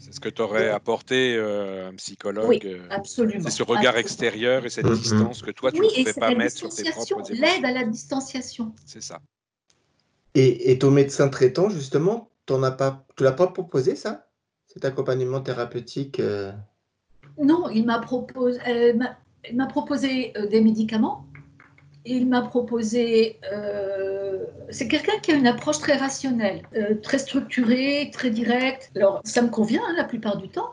C'est 0.00 0.12
ce 0.12 0.20
que 0.20 0.28
tu 0.28 0.42
aurais 0.42 0.68
apporté 0.68 1.34
euh, 1.34 1.88
un 1.88 1.94
psychologue. 1.94 2.48
Oui, 2.48 2.60
euh, 2.64 2.80
absolument. 2.90 3.44
C'est 3.44 3.50
ce 3.56 3.62
regard 3.62 3.96
extérieur 3.96 4.66
et 4.66 4.68
cette 4.68 4.84
mm-hmm. 4.84 4.98
distance 4.98 5.42
que 5.42 5.50
toi, 5.52 5.72
tu 5.72 5.80
ne 5.80 5.86
pouvais 5.86 6.12
pas 6.12 6.34
mettre 6.34 6.56
sur 6.56 6.68
tes 6.68 6.90
propres 6.90 7.30
émotions. 7.30 7.34
L'aide 7.40 7.64
à 7.64 7.70
la 7.70 7.84
distanciation. 7.84 8.74
C'est 8.84 9.02
ça. 9.02 9.20
Et, 10.34 10.72
et 10.72 10.78
ton 10.78 10.90
médecin 10.90 11.28
traitant, 11.28 11.70
justement, 11.70 12.28
tu 12.46 12.52
ne 12.54 12.70
pas, 12.70 13.04
l'as 13.18 13.32
pas 13.32 13.46
proposé 13.46 13.96
ça? 13.96 14.26
Cet 14.66 14.84
accompagnement 14.84 15.40
thérapeutique 15.40 16.20
euh? 16.20 16.52
Non, 17.38 17.68
il 17.68 17.84
m'a 17.86 17.98
proposé, 17.98 18.60
euh, 18.68 18.92
m'a 19.52 19.66
proposé 19.66 20.32
euh, 20.36 20.46
des 20.46 20.60
médicaments. 20.60 21.26
Il 22.06 22.28
m'a 22.28 22.42
proposé. 22.42 23.40
c'est 24.68 24.88
quelqu'un 24.88 25.18
qui 25.22 25.32
a 25.32 25.36
une 25.36 25.46
approche 25.46 25.78
très 25.78 25.96
rationnelle, 25.96 26.60
très 27.02 27.18
structurée, 27.18 28.10
très 28.12 28.28
directe. 28.28 28.90
Alors, 28.94 29.22
ça 29.24 29.40
me 29.40 29.48
convient 29.48 29.80
hein, 29.88 29.94
la 29.96 30.04
plupart 30.04 30.36
du 30.36 30.50
temps. 30.50 30.70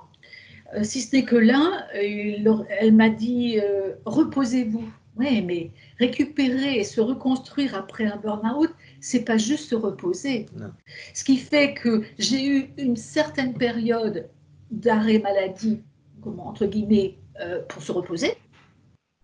si 0.84 1.00
ce 1.00 1.16
n'est 1.16 1.24
que 1.24 1.38
là, 1.38 1.88
elle 1.94 2.94
m'a 2.94 3.08
dit 3.08 3.62
reposez-vous. 4.04 4.84
Oui, 5.18 5.42
mais 5.42 5.72
récupérer 6.00 6.80
et 6.80 6.84
se 6.84 7.02
reconstruire 7.02 7.76
après 7.76 8.06
un 8.06 8.16
burn-out, 8.18 8.74
c'est 9.02 9.26
pas 9.26 9.38
juste 9.38 9.70
se 9.70 9.76
reposer. 9.76 10.46
Ce 11.14 11.24
qui 11.24 11.38
fait 11.38 11.74
que 11.74 12.04
j'ai 12.18 12.46
eu 12.46 12.70
une 12.78 12.96
certaine 12.96 13.54
période 13.54 14.30
d'arrêt 14.72 15.20
maladie, 15.20 15.82
comment, 16.22 16.48
entre 16.48 16.66
guillemets, 16.66 17.18
euh, 17.42 17.62
pour 17.68 17.84
se 17.84 17.92
reposer. 17.92 18.34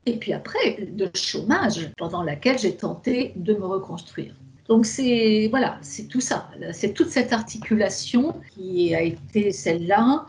Et 0.05 0.17
puis 0.17 0.33
après, 0.33 0.77
de 0.81 1.09
chômage, 1.15 1.89
pendant 1.97 2.23
laquelle 2.23 2.59
j'ai 2.59 2.75
tenté 2.75 3.33
de 3.35 3.53
me 3.53 3.65
reconstruire. 3.65 4.35
Donc 4.67 4.85
c'est 4.85 5.47
voilà, 5.49 5.77
c'est 5.81 6.07
tout 6.07 6.19
ça, 6.19 6.49
c'est 6.73 6.93
toute 6.93 7.09
cette 7.09 7.31
articulation 7.31 8.35
qui 8.53 8.93
a 8.93 9.01
été 9.01 9.53
celle-là. 9.53 10.25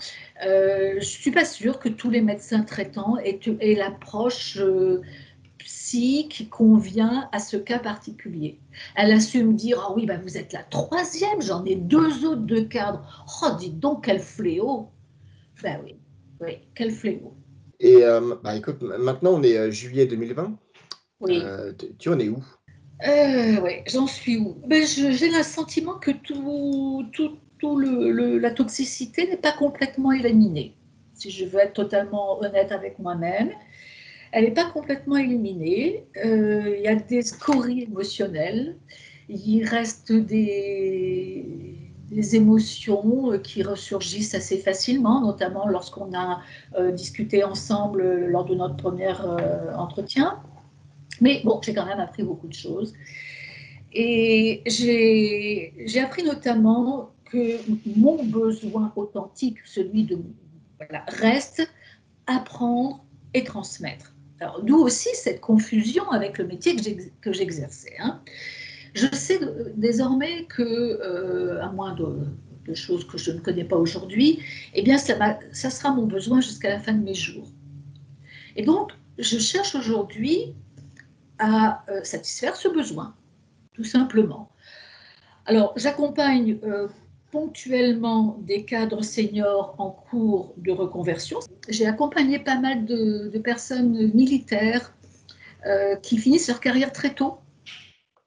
Euh, 0.46 0.94
je 1.00 1.04
suis 1.04 1.32
pas 1.32 1.44
sûre 1.44 1.80
que 1.80 1.88
tous 1.88 2.08
les 2.08 2.20
médecins 2.20 2.62
traitants 2.62 3.16
aient, 3.18 3.74
l'approche 3.74 4.58
euh, 4.58 5.02
qui 5.90 6.48
convient 6.48 7.28
à 7.32 7.38
ce 7.38 7.56
cas 7.56 7.78
particulier. 7.78 8.58
Elle 8.96 9.12
a 9.12 9.20
su 9.20 9.42
me 9.42 9.54
dire 9.54 9.82
Ah 9.86 9.92
oui, 9.94 10.06
ben 10.06 10.20
vous 10.20 10.36
êtes 10.36 10.52
la 10.52 10.62
troisième, 10.62 11.40
j'en 11.40 11.64
ai 11.64 11.76
deux 11.76 12.26
autres 12.26 12.46
de 12.46 12.60
cadre. 12.60 13.26
Oh, 13.42 13.48
dites 13.58 13.78
donc, 13.78 14.04
quel 14.04 14.20
fléau 14.20 14.88
Ben 15.62 15.80
oui, 15.84 15.96
oui, 16.40 16.58
quel 16.74 16.90
fléau. 16.90 17.34
Et 17.80 18.04
euh, 18.04 18.34
bah, 18.42 18.56
écoute, 18.56 18.82
maintenant 18.82 19.32
on 19.34 19.42
est 19.42 19.56
euh, 19.56 19.70
juillet 19.70 20.06
2020. 20.06 20.58
Oui. 21.20 21.40
Euh, 21.42 21.72
tu 21.98 22.08
en 22.10 22.18
es 22.18 22.28
où? 22.28 22.42
Oui, 23.06 23.82
j'en 23.86 24.06
suis 24.06 24.38
où? 24.38 24.60
Ben, 24.66 24.84
J'ai 24.84 25.30
le 25.30 25.42
sentiment 25.42 25.94
que 25.94 26.10
tout, 26.10 27.06
tout, 27.12 27.38
tout 27.58 27.76
le, 27.76 28.38
la 28.38 28.50
toxicité 28.50 29.28
n'est 29.28 29.36
pas 29.36 29.52
complètement 29.52 30.12
éliminée. 30.12 30.74
Si 31.14 31.30
je 31.30 31.44
veux 31.44 31.60
être 31.60 31.72
totalement 31.72 32.40
honnête 32.40 32.72
avec 32.72 32.98
moi-même, 32.98 33.50
elle 34.32 34.44
n'est 34.44 34.50
pas 34.52 34.70
complètement 34.70 35.16
éliminée. 35.16 36.04
Euh, 36.24 36.74
il 36.76 36.82
y 36.82 36.88
a 36.88 36.94
des 36.94 37.22
scories 37.22 37.82
émotionnelles. 37.82 38.76
Il 39.28 39.64
reste 39.64 40.12
des, 40.12 41.74
émotions 42.32 43.32
euh, 43.32 43.38
qui 43.38 43.62
ressurgissent 43.62 44.34
assez 44.34 44.58
facilement, 44.58 45.20
notamment 45.20 45.68
lorsqu'on 45.68 46.12
a 46.14 46.40
euh, 46.76 46.92
discuté 46.92 47.44
ensemble 47.44 48.26
lors 48.26 48.44
de 48.44 48.54
notre 48.54 48.76
premier 48.76 49.12
entretien. 49.76 50.40
Mais 51.20 51.40
bon, 51.44 51.60
j'ai 51.62 51.74
quand 51.74 51.86
même 51.86 52.00
appris 52.00 52.22
beaucoup 52.22 52.48
de 52.48 52.54
choses. 52.54 52.94
Et 53.92 54.62
j'ai 54.66 56.00
appris 56.00 56.22
notamment 56.22 57.10
que 57.24 57.58
mon 57.98 58.22
besoin 58.24 58.92
authentique, 58.96 59.58
celui 59.64 60.04
de 60.04 60.18
voilà, 60.78 61.04
reste 61.08 61.68
apprendre 62.26 63.04
et 63.34 63.44
transmettre. 63.44 64.14
D'où 64.62 64.76
aussi 64.76 65.08
cette 65.14 65.40
confusion 65.40 66.08
avec 66.10 66.38
le 66.38 66.46
métier 66.46 66.76
que 67.20 67.32
j'exerçais. 67.32 67.96
Hein. 67.98 68.20
Je 68.94 69.06
sais 69.12 69.40
désormais 69.76 70.44
que, 70.44 70.62
euh, 70.62 71.62
à 71.62 71.70
moins 71.70 71.94
de, 71.94 72.74
choses 72.74 73.06
que 73.06 73.16
je 73.16 73.30
ne 73.30 73.40
connais 73.40 73.64
pas 73.64 73.76
aujourd'hui, 73.76 74.40
eh 74.74 74.82
bien, 74.82 74.98
ça, 74.98 75.38
ça 75.52 75.70
sera 75.70 75.90
mon 75.90 76.04
besoin 76.04 76.42
jusqu'à 76.42 76.68
la 76.68 76.78
fin 76.78 76.92
de 76.92 77.02
mes 77.02 77.14
jours. 77.14 77.48
Et 78.56 78.62
donc, 78.62 78.92
je 79.18 79.38
cherche 79.38 79.74
aujourd'hui 79.74 80.54
à 81.38 81.82
euh, 81.88 82.04
satisfaire 82.04 82.56
ce 82.56 82.68
besoin, 82.68 83.14
tout 83.72 83.84
simplement. 83.84 84.50
Alors, 85.46 85.72
j'accompagne 85.76 86.58
euh, 86.62 86.88
ponctuellement 87.30 88.38
des 88.40 88.64
cadres 88.64 89.02
seniors 89.02 89.74
en 89.78 89.90
cours 89.90 90.54
de 90.56 90.72
reconversion. 90.72 91.38
J'ai 91.68 91.86
accompagné 91.86 92.38
pas 92.38 92.58
mal 92.58 92.86
de, 92.86 93.38
personnes 93.44 94.12
militaires 94.14 94.94
euh, 95.66 95.96
qui 95.96 96.18
finissent 96.18 96.48
leur 96.48 96.60
carrière 96.60 96.92
très 96.92 97.14
tôt, 97.14 97.38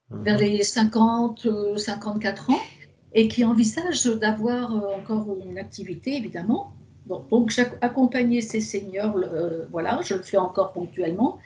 mhm. 0.10 0.24
vers 0.24 0.38
les 0.38 0.64
50, 0.64 1.48
54 1.78 2.50
ans, 2.52 2.60
et 3.14 3.28
qui 3.28 3.44
envisagent 3.44 4.06
d'avoir 4.06 4.76
euh, 4.76 4.96
encore 4.96 5.36
une 5.46 5.58
activité, 5.58 6.16
évidemment. 6.16 6.74
donc, 7.08 7.50
j'ai 7.50 7.66
accompagné 7.82 8.42
ces 8.42 8.62
seniors, 8.62 9.18
euh, 9.18 9.66
voilà, 9.72 10.00
je 10.04 10.14
le 10.16 10.22
fais 10.22 10.38
encore 10.38 10.72
ponctuellement. 10.72 11.40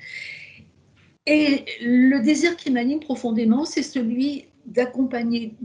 Et 1.26 1.66
le 1.82 2.20
désir 2.20 2.56
qui 2.56 2.70
m'anime 2.70 3.00
profondément, 3.00 3.66
c'est 3.66 3.82
celui 3.82 4.46
d'accompagner 4.68 5.56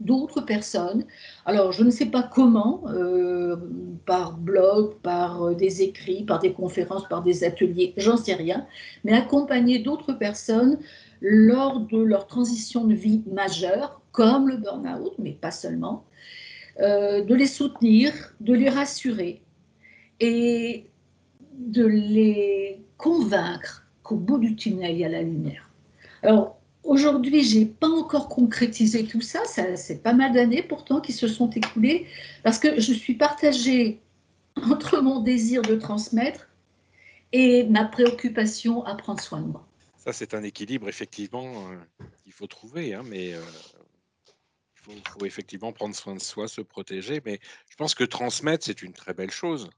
d'autres 0.00 0.40
personnes. 0.40 1.04
Alors, 1.44 1.72
je 1.72 1.84
ne 1.84 1.90
sais 1.90 2.06
pas 2.06 2.22
comment, 2.22 2.82
euh, 2.88 3.56
par 4.06 4.36
blog, 4.36 4.94
par 5.02 5.42
euh, 5.42 5.54
des 5.54 5.82
écrits, 5.82 6.24
par 6.24 6.38
des 6.38 6.52
conférences, 6.52 7.06
par 7.08 7.22
des 7.22 7.44
ateliers, 7.44 7.92
j'en 7.96 8.16
sais 8.16 8.34
rien, 8.34 8.66
mais 9.04 9.12
accompagner 9.12 9.78
d'autres 9.78 10.14
personnes 10.14 10.78
lors 11.20 11.80
de 11.80 11.98
leur 11.98 12.26
transition 12.26 12.84
de 12.84 12.94
vie 12.94 13.22
majeure, 13.30 14.00
comme 14.12 14.48
le 14.48 14.56
burn-out, 14.56 15.12
mais 15.18 15.32
pas 15.32 15.50
seulement, 15.50 16.04
euh, 16.80 17.22
de 17.22 17.34
les 17.34 17.46
soutenir, 17.46 18.12
de 18.40 18.54
les 18.54 18.70
rassurer 18.70 19.42
et 20.18 20.86
de 21.58 21.84
les 21.84 22.82
convaincre 22.96 23.86
qu'au 24.02 24.16
bout 24.16 24.38
du 24.38 24.56
tunnel, 24.56 24.92
il 24.92 24.98
y 24.98 25.04
a 25.04 25.08
la 25.08 25.22
lumière. 25.22 25.70
Alors, 26.22 26.59
Aujourd'hui, 26.82 27.44
je 27.44 27.58
n'ai 27.58 27.66
pas 27.66 27.88
encore 27.88 28.28
concrétisé 28.28 29.04
tout 29.04 29.20
ça. 29.20 29.40
c'est 29.44 30.02
pas 30.02 30.14
mal 30.14 30.32
d'années 30.32 30.62
pourtant 30.62 31.00
qui 31.00 31.12
se 31.12 31.28
sont 31.28 31.50
écoulées 31.50 32.06
parce 32.42 32.58
que 32.58 32.80
je 32.80 32.92
suis 32.92 33.14
partagée 33.14 34.00
entre 34.56 35.00
mon 35.00 35.20
désir 35.20 35.62
de 35.62 35.76
transmettre 35.76 36.48
et 37.32 37.64
ma 37.64 37.84
préoccupation 37.84 38.84
à 38.84 38.94
prendre 38.94 39.20
soin 39.20 39.40
de 39.40 39.46
moi. 39.46 39.66
Ça, 39.96 40.12
c'est 40.12 40.34
un 40.34 40.42
équilibre 40.42 40.88
effectivement 40.88 41.70
euh, 41.70 41.76
qu'il 42.22 42.32
faut 42.32 42.46
trouver, 42.46 42.94
hein, 42.94 43.02
mais 43.04 43.34
euh, 43.34 43.42
Il 44.88 45.02
faut, 45.06 45.26
effectivement 45.26 45.72
prendre 45.72 45.94
soin 45.94 46.14
de 46.14 46.20
soi, 46.20 46.48
se 46.48 46.62
protéger, 46.62 47.20
mais 47.24 47.38
je 47.68 47.76
pense 47.76 47.94
que 47.94 48.04
transmettre, 48.04 48.64
c'est 48.64 48.80
une 48.82 48.94
très 48.94 49.12
belle 49.12 49.30
chose. 49.30 49.68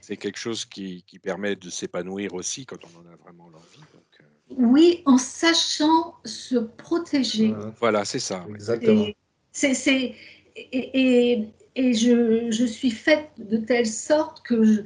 C'est 0.00 0.16
quelque 0.16 0.38
chose 0.38 0.64
qui, 0.64 1.04
permet 1.22 1.56
de 1.56 1.70
s'épanouir 1.70 2.34
aussi 2.34 2.64
quand 2.66 2.78
on 2.84 3.00
en 3.00 3.12
a 3.12 3.16
vraiment 3.16 3.48
l'envie. 3.50 3.80
Euh. 4.20 4.33
Oui, 4.50 5.02
en 5.06 5.18
sachant 5.18 6.14
se 6.24 6.56
protéger. 6.56 7.54
Voilà, 7.80 8.04
c'est 8.04 8.18
ça. 8.18 8.44
Exactement. 8.48 9.06
C'est, 9.52 10.14
et, 10.56 11.48
et, 11.76 11.94
je, 11.94 12.50
je, 12.50 12.64
suis 12.64 12.90
faite 12.90 13.30
de 13.38 13.56
telle 13.56 13.86
sorte 13.86 14.42
que 14.42 14.64
je, 14.64 14.80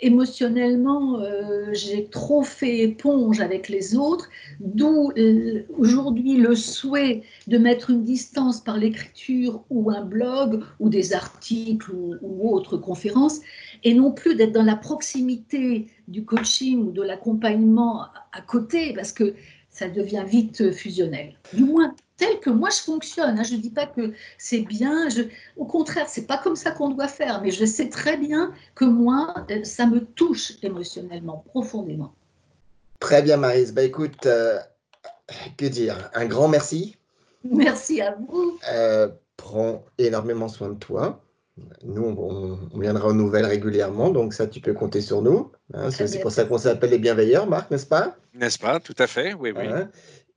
émotionnellement, 0.00 1.20
euh, 1.20 1.72
j'ai 1.72 2.06
trop 2.06 2.42
fait 2.42 2.80
éponge 2.80 3.40
avec 3.40 3.68
les 3.68 3.96
autres, 3.96 4.28
d'où 4.60 5.12
euh, 5.16 5.62
aujourd'hui 5.76 6.36
le 6.36 6.54
souhait 6.54 7.22
de 7.46 7.58
mettre 7.58 7.90
une 7.90 8.04
distance 8.04 8.60
par 8.60 8.78
l'écriture 8.78 9.62
ou 9.70 9.90
un 9.90 10.04
blog 10.04 10.62
ou 10.78 10.88
des 10.88 11.12
articles 11.12 11.90
ou, 11.92 12.16
ou 12.22 12.54
autres 12.54 12.76
conférences, 12.76 13.40
et 13.84 13.94
non 13.94 14.12
plus 14.12 14.34
d'être 14.34 14.52
dans 14.52 14.62
la 14.62 14.76
proximité 14.76 15.86
du 16.08 16.24
coaching 16.24 16.88
ou 16.88 16.92
de 16.92 17.02
l'accompagnement 17.02 18.06
à 18.32 18.40
côté, 18.40 18.92
parce 18.94 19.12
que 19.12 19.34
ça 19.70 19.88
devient 19.88 20.24
vite 20.26 20.72
fusionnel. 20.72 21.34
Du 21.52 21.64
moins, 21.64 21.94
tel 22.16 22.38
que 22.40 22.50
moi 22.50 22.68
je 22.70 22.80
fonctionne. 22.80 23.38
Hein. 23.38 23.42
Je 23.42 23.54
ne 23.54 23.60
dis 23.60 23.70
pas 23.70 23.86
que 23.86 24.12
c'est 24.36 24.60
bien. 24.60 25.08
Je... 25.08 25.22
Au 25.56 25.64
contraire, 25.64 26.06
c'est 26.08 26.26
pas 26.26 26.38
comme 26.38 26.56
ça 26.56 26.70
qu'on 26.70 26.90
doit 26.90 27.08
faire. 27.08 27.40
Mais 27.42 27.50
je 27.50 27.64
sais 27.64 27.88
très 27.88 28.16
bien 28.16 28.52
que 28.74 28.84
moi, 28.84 29.34
euh, 29.50 29.64
ça 29.64 29.86
me 29.86 30.04
touche 30.04 30.52
émotionnellement, 30.62 31.44
profondément. 31.48 32.12
Très 32.98 33.22
bien, 33.22 33.38
Marise. 33.38 33.72
Bah 33.72 33.82
écoute, 33.82 34.26
euh, 34.26 34.58
que 35.56 35.66
dire? 35.66 36.10
Un 36.14 36.26
grand 36.26 36.48
merci. 36.48 36.96
Merci 37.42 38.02
à 38.02 38.16
vous. 38.16 38.58
Euh, 38.70 39.08
prends 39.36 39.82
énormément 39.96 40.48
soin 40.48 40.68
de 40.68 40.74
toi. 40.74 41.22
Nous, 41.82 42.02
on, 42.02 42.78
viendra 42.78 43.08
aux 43.08 43.14
nouvelles 43.14 43.46
régulièrement, 43.46 44.10
donc 44.10 44.34
ça, 44.34 44.46
tu 44.46 44.60
peux 44.60 44.74
compter 44.74 45.00
sur 45.00 45.22
nous. 45.22 45.50
Hein. 45.72 45.90
c'est 45.90 46.04
aussi 46.04 46.18
pour 46.18 46.30
ça 46.30 46.44
qu'on 46.44 46.58
s'appelle 46.58 46.90
les 46.90 46.98
bienveilleurs, 46.98 47.46
Marc, 47.48 47.70
n'est-ce 47.70 47.86
pas? 47.86 48.16
N'est-ce 48.34 48.58
pas? 48.58 48.80
Tout 48.80 48.94
à 48.98 49.06
fait, 49.06 49.34
oui, 49.34 49.52
oui. 49.56 49.66
Hein. 49.66 49.90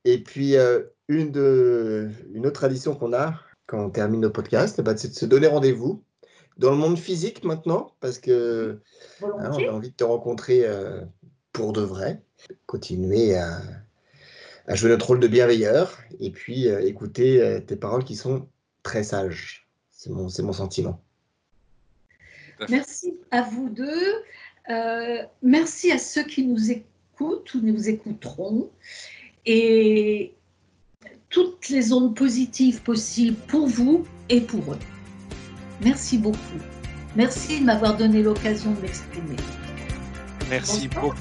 Et 0.04 0.22
puis, 0.22 0.56
euh, 0.56 0.84
une, 1.08 1.30
de, 1.30 2.08
une 2.32 2.46
autre 2.46 2.60
tradition 2.60 2.94
qu'on 2.94 3.12
a 3.12 3.34
quand 3.66 3.84
on 3.84 3.90
termine 3.90 4.20
nos 4.20 4.30
podcasts, 4.30 4.80
bah, 4.80 4.96
c'est 4.96 5.08
de 5.08 5.14
se 5.14 5.26
donner 5.26 5.46
rendez-vous 5.46 6.02
dans 6.56 6.70
le 6.70 6.76
monde 6.76 6.98
physique 6.98 7.44
maintenant, 7.44 7.92
parce 8.00 8.18
que 8.18 8.80
hein, 9.22 9.50
on 9.52 9.68
a 9.68 9.72
envie 9.72 9.90
de 9.90 9.96
te 9.96 10.04
rencontrer 10.04 10.62
euh, 10.64 11.02
pour 11.52 11.72
de 11.72 11.82
vrai, 11.82 12.22
continuer 12.66 13.36
à, 13.36 13.60
jouer 14.68 14.90
notre 14.90 15.08
rôle 15.08 15.20
de 15.20 15.28
bienveilleur 15.28 15.98
et 16.20 16.30
puis 16.30 16.68
euh, 16.68 16.80
écouter 16.80 17.62
tes 17.66 17.76
paroles 17.76 18.04
qui 18.04 18.16
sont 18.16 18.48
très 18.82 19.02
sages. 19.02 19.68
C'est 19.90 20.10
mon, 20.10 20.28
mon 20.42 20.52
sentiment. 20.52 21.03
Merci 22.68 23.14
à 23.30 23.42
vous 23.42 23.68
deux. 23.68 24.22
merci 25.42 25.92
à 25.92 25.98
ceux 25.98 26.24
qui 26.24 26.44
nous 26.46 26.70
écoutent 26.70 27.54
ou 27.54 27.60
nous 27.60 27.88
écouteront 27.88 28.70
et 29.46 30.32
toutes 31.28 31.68
les 31.68 31.92
ondes 31.92 32.14
positives 32.14 32.82
possibles 32.82 33.36
pour 33.48 33.66
vous 33.66 34.06
et 34.28 34.40
pour 34.40 34.72
eux. 34.72 34.78
Merci 35.82 36.18
beaucoup. 36.18 36.38
Merci 37.16 37.60
de 37.60 37.64
m'avoir 37.64 37.96
donné 37.96 38.22
l'occasion 38.22 38.72
de 38.72 38.80
m'exprimer. 38.80 39.36
Merci 40.48 40.88
beaucoup. 40.88 41.16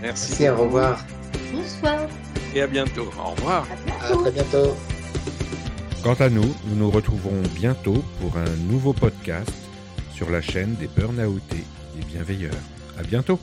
Merci. 0.00 0.48
au 0.48 0.56
revoir. 0.56 1.04
Bonsoir. 1.52 2.08
Et 2.54 2.62
à 2.62 2.66
bientôt. 2.66 3.08
Au 3.18 3.30
revoir. 3.30 3.66
À, 4.00 4.14
très 4.14 4.32
bientôt. 4.32 4.74
Quant 6.02 6.14
à 6.14 6.28
nous, 6.28 6.54
nous 6.66 6.74
nous 6.76 6.90
retrouverons 6.90 7.42
bientôt 7.54 8.02
pour 8.20 8.36
un 8.36 8.56
nouveau 8.68 8.92
podcast 8.92 9.61
sur 10.14 10.30
la 10.30 10.40
chaîne 10.40 10.74
des 10.76 10.88
Burnoutés, 10.88 11.64
des 11.96 12.04
bienveilleurs. 12.04 12.52
À 12.98 13.02
bientôt. 13.02 13.38